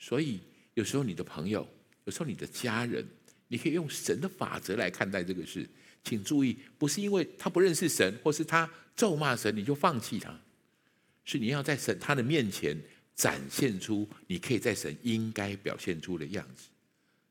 [0.00, 0.40] 所以
[0.74, 1.64] 有时候你的朋友，
[2.06, 3.06] 有时候你的家人，
[3.46, 5.64] 你可以用神的法则来看待这个事。
[6.02, 10.36] 请注意，不是因为他不认识神，或是他咒骂神，你就放弃他。
[11.24, 12.76] 是你要在神他的面前
[13.20, 16.68] 展现出你可以在神应该表现出的样子。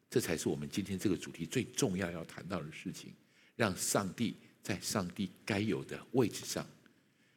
[0.08, 3.12] 这才是我们今天这个主题最重要要谈到的事情。
[3.56, 6.66] 让上帝在上帝该有的位置上。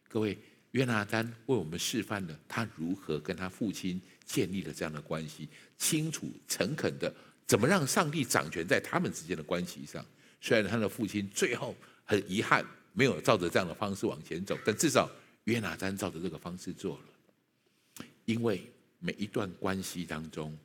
[0.06, 0.38] 各位，
[0.72, 5.48] 约拿单为我们示范了他如何跟他父亲建立了这样的关系，
[5.78, 7.12] 清楚诚恳的
[7.46, 10.04] 怎么让上帝掌权在他们之间的关系上。
[10.40, 11.74] 虽然他的父亲最后
[12.04, 15.10] 很遗憾没有照着这样的方式往前走，但至少
[15.44, 17.04] 约拿单照着这个方式做了。
[18.32, 18.66] 因为
[18.98, 20.56] 每一段关系当中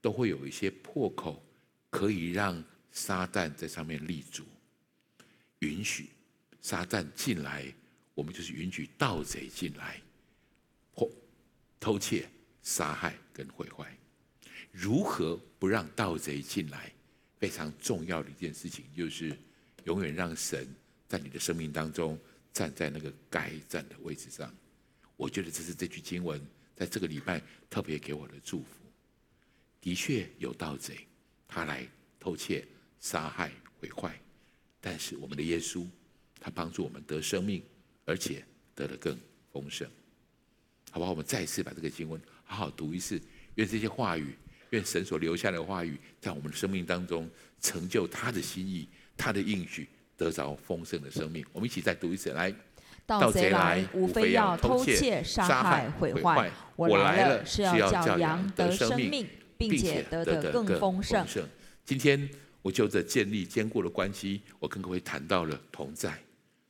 [0.00, 1.44] 都会有一些破口，
[1.90, 4.44] 可以让撒旦在上面立足。
[5.58, 6.08] 允许
[6.62, 7.72] 撒旦进来，
[8.14, 10.00] 我们就是允许盗贼进来，
[10.94, 11.10] 或
[11.78, 12.28] 偷窃、
[12.62, 13.94] 杀害跟毁坏。
[14.70, 16.90] 如何不让盗贼进来？
[17.38, 19.36] 非常重要的一件事情，就是
[19.84, 20.66] 永远让神
[21.08, 22.18] 在你的生命当中
[22.52, 24.54] 站在那个该站的位置上。
[25.16, 26.40] 我觉得这是这句经文
[26.82, 28.66] 在这个礼拜特别给我的祝福。
[29.80, 31.06] 的确有盗贼，
[31.46, 32.66] 他来偷窃、
[32.98, 34.20] 杀害、毁坏，
[34.80, 35.86] 但是我们的耶稣，
[36.40, 37.62] 他帮助我们得生命，
[38.04, 39.16] 而且得的更
[39.52, 39.88] 丰盛。
[40.90, 41.12] 好不好？
[41.12, 43.20] 我们再一次把这个经文好好读一次，
[43.54, 44.34] 愿这些话语。
[44.70, 47.30] 愿神所留下的话语，在我们的生命当中
[47.60, 51.46] 成就他的心意，他的应许，得着丰盛的生命。
[51.52, 52.52] 我们一起再读一次，来，
[53.20, 56.50] 盗贼来，无非要偷窃、杀害、毁坏。
[56.76, 61.26] 我来了，是要叫羊得生命，并且得的更丰盛。
[61.84, 62.28] 今天
[62.62, 66.18] 我就着建立坚固的关系，我跟各位谈到了同在，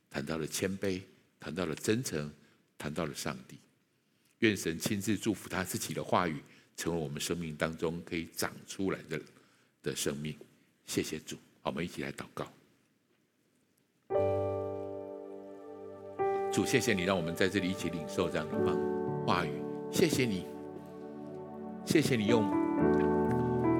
[0.09, 1.01] 谈到了谦卑，
[1.39, 2.31] 谈到了真诚，
[2.77, 3.57] 谈到了上帝。
[4.39, 6.41] 愿神亲自祝福他自己的话语。
[6.75, 9.21] 成为我们生命当中可以长出来的
[9.83, 10.35] 的生命，
[10.87, 12.51] 谢谢主，我们一起来祷告。
[16.53, 18.77] 主，谢谢你让我们在这里一起领受这样的话
[19.25, 20.45] 话语，谢谢你，
[21.83, 22.45] 谢谢你用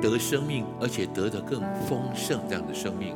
[0.01, 3.15] 得生命而且得的更丰盛这样的生命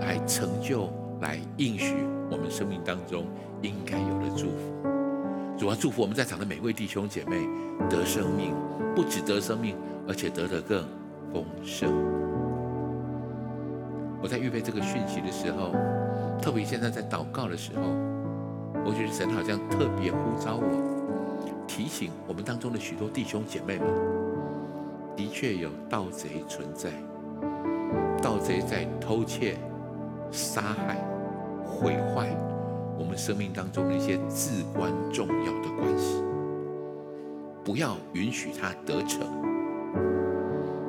[0.00, 0.90] 来成就、
[1.22, 1.94] 来应许
[2.30, 3.24] 我们生命当中
[3.62, 4.76] 应该有的祝福。
[5.56, 7.48] 主要祝福我们在场的每位弟兄姐妹
[7.88, 8.54] 得生命。
[8.94, 9.76] 不只得生命，
[10.08, 10.84] 而且得的更
[11.32, 11.88] 丰盛。
[14.20, 15.70] 我在预备这个讯息的时候，
[16.42, 17.82] 特别现在在祷告的时候，
[18.88, 23.86] 我觉得神好像特别呼召我，提醒我们当中的许多弟兄姐妹们，
[25.14, 26.88] 的确有盗贼存在，
[28.22, 29.58] 盗贼在偷窃、
[30.30, 30.96] 杀害、
[31.62, 32.34] 毁坏
[32.98, 36.24] 我们生命当中那些至关重要的关系。
[37.62, 39.20] 不要允许他得逞，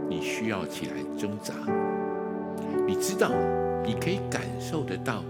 [0.07, 1.53] 你需要起来挣扎。
[2.87, 3.29] 你知道，
[3.83, 5.21] 你可以感受得到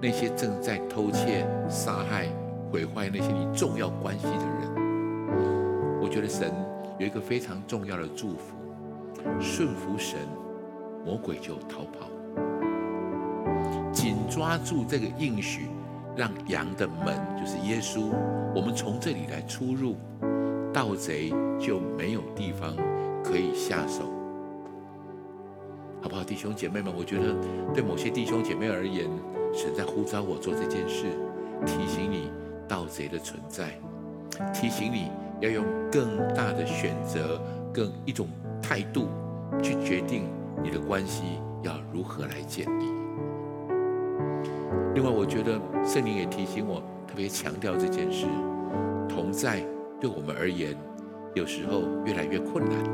[0.00, 2.28] 那些正在偷窃、杀害、
[2.70, 6.00] 毁坏那些你重要关系的人。
[6.00, 6.52] 我觉得神
[6.98, 8.56] 有一个非常重要的祝福：
[9.40, 10.18] 顺服神，
[11.04, 12.08] 魔鬼就逃跑。
[13.92, 15.68] 紧抓住这个应许。
[16.16, 18.10] 让羊的门就是耶稣，
[18.52, 19.94] 我们从这里来出入，
[20.72, 22.74] 盗贼就没有地方
[23.22, 24.02] 可以下手，
[26.02, 26.92] 好不好，弟兄姐妹们？
[26.92, 27.36] 我觉得
[27.72, 29.08] 对某些弟兄姐妹而言，
[29.52, 31.06] 神在呼召我做这件事，
[31.66, 32.30] 提醒你
[32.68, 33.78] 盗贼的存在，
[34.52, 37.40] 提醒你要用更大的选择，
[37.72, 38.28] 更一种
[38.62, 39.08] 态度
[39.62, 40.28] 去决定
[40.62, 41.24] 你的关系
[41.62, 42.84] 要如何来建立。
[44.94, 48.26] 另外，我觉得圣灵也提醒我，特别强调这件事：
[49.08, 49.64] 同在
[50.00, 50.76] 对我们而言，
[51.34, 52.90] 有时候越来越困难了。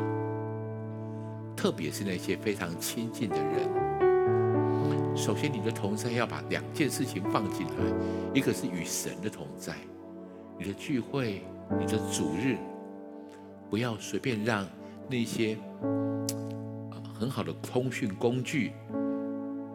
[1.56, 3.68] 特别是那些非常亲近的人。
[5.16, 7.72] 首先，你的同在要把两件事情放进来，
[8.34, 9.74] 一个是与神的同在，
[10.58, 11.42] 你的聚会、
[11.78, 12.56] 你的主日，
[13.70, 14.66] 不要随便让
[15.08, 15.56] 那些
[17.18, 18.72] 很好的通讯工具。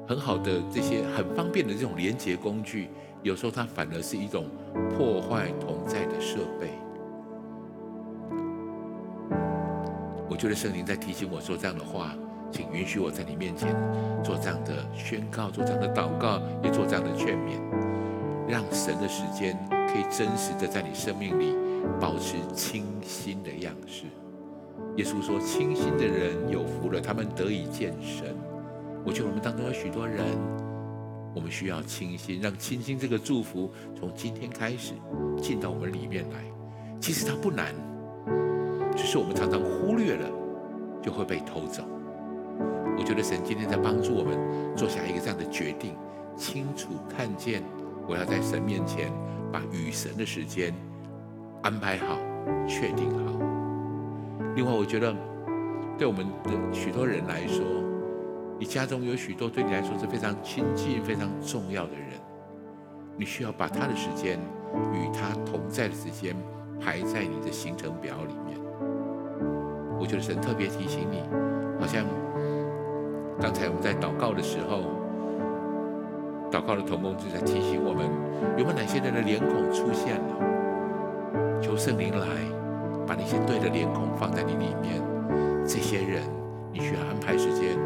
[0.07, 2.89] 很好的这些很方便的这种连接工具，
[3.21, 4.47] 有时候它反而是一种
[4.89, 6.71] 破坏同在的设备。
[10.27, 12.15] 我觉得圣灵在提醒我说这样的话，
[12.51, 13.75] 请允许我在你面前
[14.23, 17.59] 做这样的宣告，做这样的祷告，也做这样的劝勉，
[18.47, 21.55] 让神的时间可以真实的在你生命里
[21.99, 24.05] 保持清新的样式。
[24.95, 28.35] 耶稣说：“清心的人有福了，他们得以见神。”
[29.05, 30.25] 我觉得我们当中有许多人
[31.33, 34.93] 我们需要清心，让清心这个祝福从今天开始
[35.41, 36.39] 进到我们里面来。
[36.99, 37.73] 其实它不难，
[38.97, 40.29] 只是我们常常忽略了，
[41.01, 41.83] 就会被偷走。
[42.99, 44.37] 我觉得神今天在帮助我们
[44.75, 45.95] 做下一个这样的决定，
[46.35, 47.63] 清楚看见
[48.05, 49.09] 我要在神面前
[49.53, 50.73] 把与神的时间
[51.63, 52.17] 安排好、
[52.67, 53.39] 确定好。
[54.53, 55.15] 另外，我觉得
[55.97, 57.63] 对我们的许多人来说，
[58.59, 62.19] 你家中有许多对你来说是非常亲近、非常重要的人，
[63.15, 64.37] 你需要把他的时间
[64.93, 66.35] 与他同在的时间
[66.81, 68.59] 排在你的行程表里面。
[69.97, 71.23] 我觉得神特别提醒你，
[71.79, 72.05] 好像。
[73.41, 74.83] 刚才我们在祷告的时候，
[76.51, 78.05] 祷告的同工就在提醒我们，
[78.57, 81.61] 有没有哪些人的脸孔出现了？
[81.61, 82.27] 求圣灵来，
[83.07, 85.01] 把那些对的脸孔放在你里面。
[85.65, 86.21] 这些人，
[86.73, 87.77] 你需要安排时间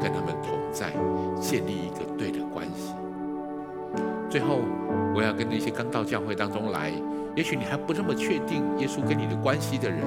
[0.00, 0.92] 跟他们同在，
[1.38, 2.94] 建立一个对的关系。
[4.30, 4.60] 最后，
[5.14, 6.90] 我要跟那些刚到教会当中来，
[7.36, 9.98] 也许你还不那么确定耶稣跟你的关系的人，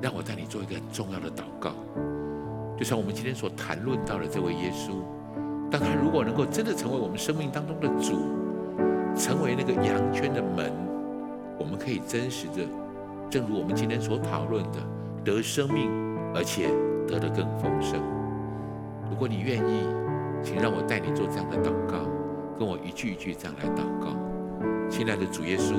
[0.00, 1.72] 让我带你做一个很重要的祷告。
[2.76, 4.92] 就像我们今天所谈论到的这位耶稣，
[5.70, 8.18] 当他如果能够真的成为我们生命当中的主，
[9.16, 10.72] 成为那个羊圈的门，
[11.58, 12.66] 我们可以真实的，
[13.30, 14.78] 正如我们今天所讨论的，
[15.24, 15.88] 得生命，
[16.34, 16.68] 而且
[17.06, 18.00] 得得更丰盛。
[19.08, 19.86] 如果你愿意，
[20.42, 21.98] 请让我带你做这样的祷告，
[22.58, 24.08] 跟我一句一句这样来祷告。
[24.90, 25.74] 亲爱的主耶稣，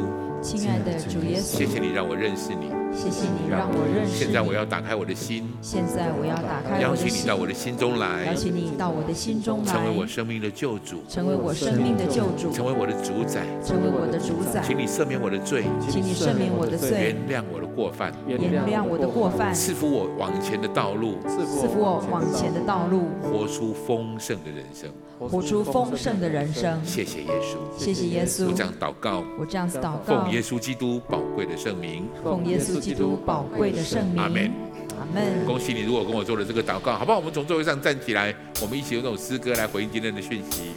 [0.45, 2.69] 亲爱的主耶稣，谢谢你让我认识你。
[2.93, 4.19] 谢谢你让我认识你。
[4.19, 5.49] 现在我要打开我的心。
[5.59, 6.95] 现在我要打开我的心。
[6.95, 8.25] 邀请你到我的心中来。
[8.25, 9.73] 邀请你到我的心中来。
[9.73, 11.01] 成为我生命的救主。
[11.09, 12.51] 成为我生命的救主。
[12.53, 13.41] 成为我的主宰。
[13.65, 14.61] 成为我的主宰。
[14.61, 15.65] 请你赦免我的罪。
[15.89, 17.17] 请你赦免我的罪。
[17.27, 18.13] 原谅我的过犯。
[18.27, 18.37] 原
[18.69, 19.51] 谅我的过犯。
[19.51, 21.17] 赐福我往前的道路。
[21.25, 23.09] 赐福我往前的道路。
[23.23, 24.89] 活出丰盛的人生。
[25.17, 26.79] 活出丰盛的人生。
[26.85, 27.57] 谢谢耶稣。
[27.83, 28.45] 谢谢耶稣。
[28.45, 29.23] 我这样祷告。
[29.39, 30.27] 我这样子祷告。
[30.35, 32.09] 奉耶稣基督宝贵的圣名。
[32.21, 33.71] 奉耶稣基督宝贵。
[33.71, 34.51] 的圣名，阿门，
[34.99, 35.45] 阿门。
[35.45, 35.83] 恭喜你！
[35.83, 37.17] 如果跟我做了这个祷告，好不好？
[37.17, 40.73] 我们从座位上站起来，我们一起用这种诗歌来回应今天的讯息。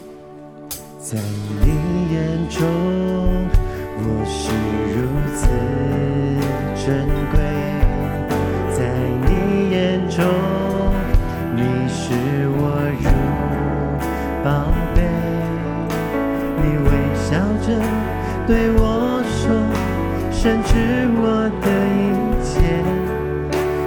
[0.97, 2.65] 在你眼中，
[3.97, 4.49] 我是
[4.95, 4.97] 如
[5.35, 5.47] 此
[6.85, 7.37] 珍贵；
[8.73, 8.79] 在
[9.27, 9.29] 你
[9.71, 10.23] 眼中，
[11.53, 12.15] 你是
[12.55, 12.63] 我
[13.01, 13.05] 如
[14.41, 14.97] 宝贝。
[16.61, 17.27] 你微笑
[17.65, 17.67] 着
[18.47, 19.08] 对我说，
[20.41, 20.71] 深知
[21.17, 21.67] 我的
[21.99, 21.99] 一
[22.41, 22.49] 切，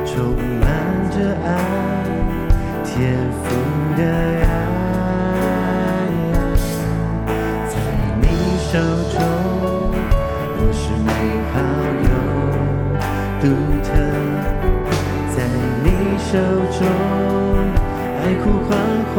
[0.05, 0.69] 充满
[1.11, 1.49] 着爱
[2.85, 2.93] 天
[3.41, 3.49] 赋
[3.97, 4.01] 的
[4.45, 4.53] 爱，
[7.71, 7.75] 在
[8.21, 8.25] 你
[8.69, 8.77] 手
[9.09, 9.17] 中，
[10.59, 11.09] 我是美
[11.55, 11.57] 好
[12.05, 12.13] 又
[13.41, 13.43] 独
[13.83, 13.89] 特。
[15.35, 15.37] 在
[15.83, 15.89] 你
[16.19, 16.37] 手
[16.79, 16.85] 中，
[18.21, 18.71] 爱呼唤
[19.15, 19.17] 化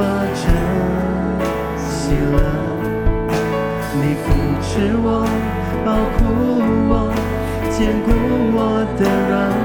[7.74, 8.11] 坚固
[8.55, 9.62] 我的软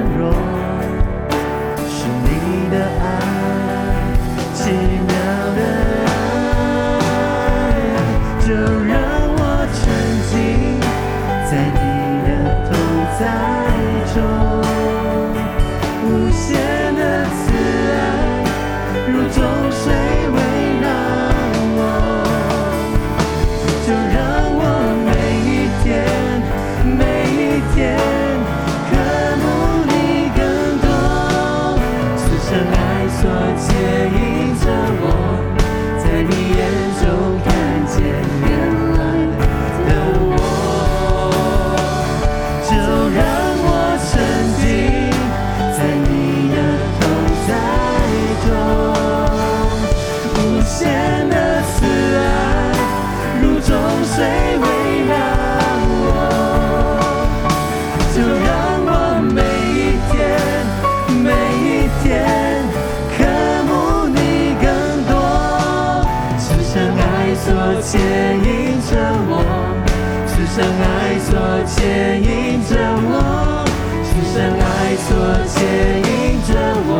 [71.88, 73.64] 牵引着我，
[74.04, 75.08] 深深爱所
[75.48, 75.56] 牵
[76.04, 76.52] 引着
[76.84, 76.92] 我，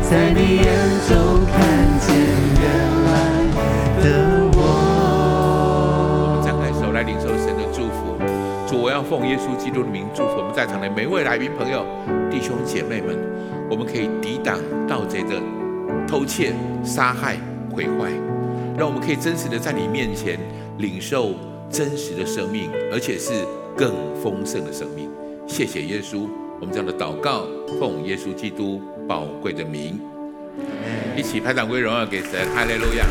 [0.00, 0.64] 在你眼
[1.04, 1.12] 中
[1.44, 1.52] 看
[2.00, 2.08] 见
[2.56, 2.64] 原
[3.04, 3.06] 来
[4.00, 4.06] 的
[4.56, 4.58] 我。
[6.24, 8.16] 我们张开手来领受神的祝福，
[8.66, 11.84] 主，我要奉耶稣基督的名祝福我们在场的每位来宾朋友、
[12.30, 13.14] 弟兄姐妹们，
[13.68, 15.38] 我们可以抵挡盗贼的
[16.08, 17.36] 偷窃、杀害、
[17.70, 18.08] 毁坏。
[18.78, 20.38] 让我们可以真实的在你面前
[20.78, 21.34] 领受
[21.68, 23.44] 真实的生命，而且是
[23.78, 25.08] 更丰盛的生命。
[25.46, 26.28] 谢谢耶稣，
[26.60, 27.46] 我们这样的祷告，
[27.78, 30.00] 奉耶稣基督宝贵的名，
[31.16, 33.06] 一起拍掌归荣耀给神，哈利路亚。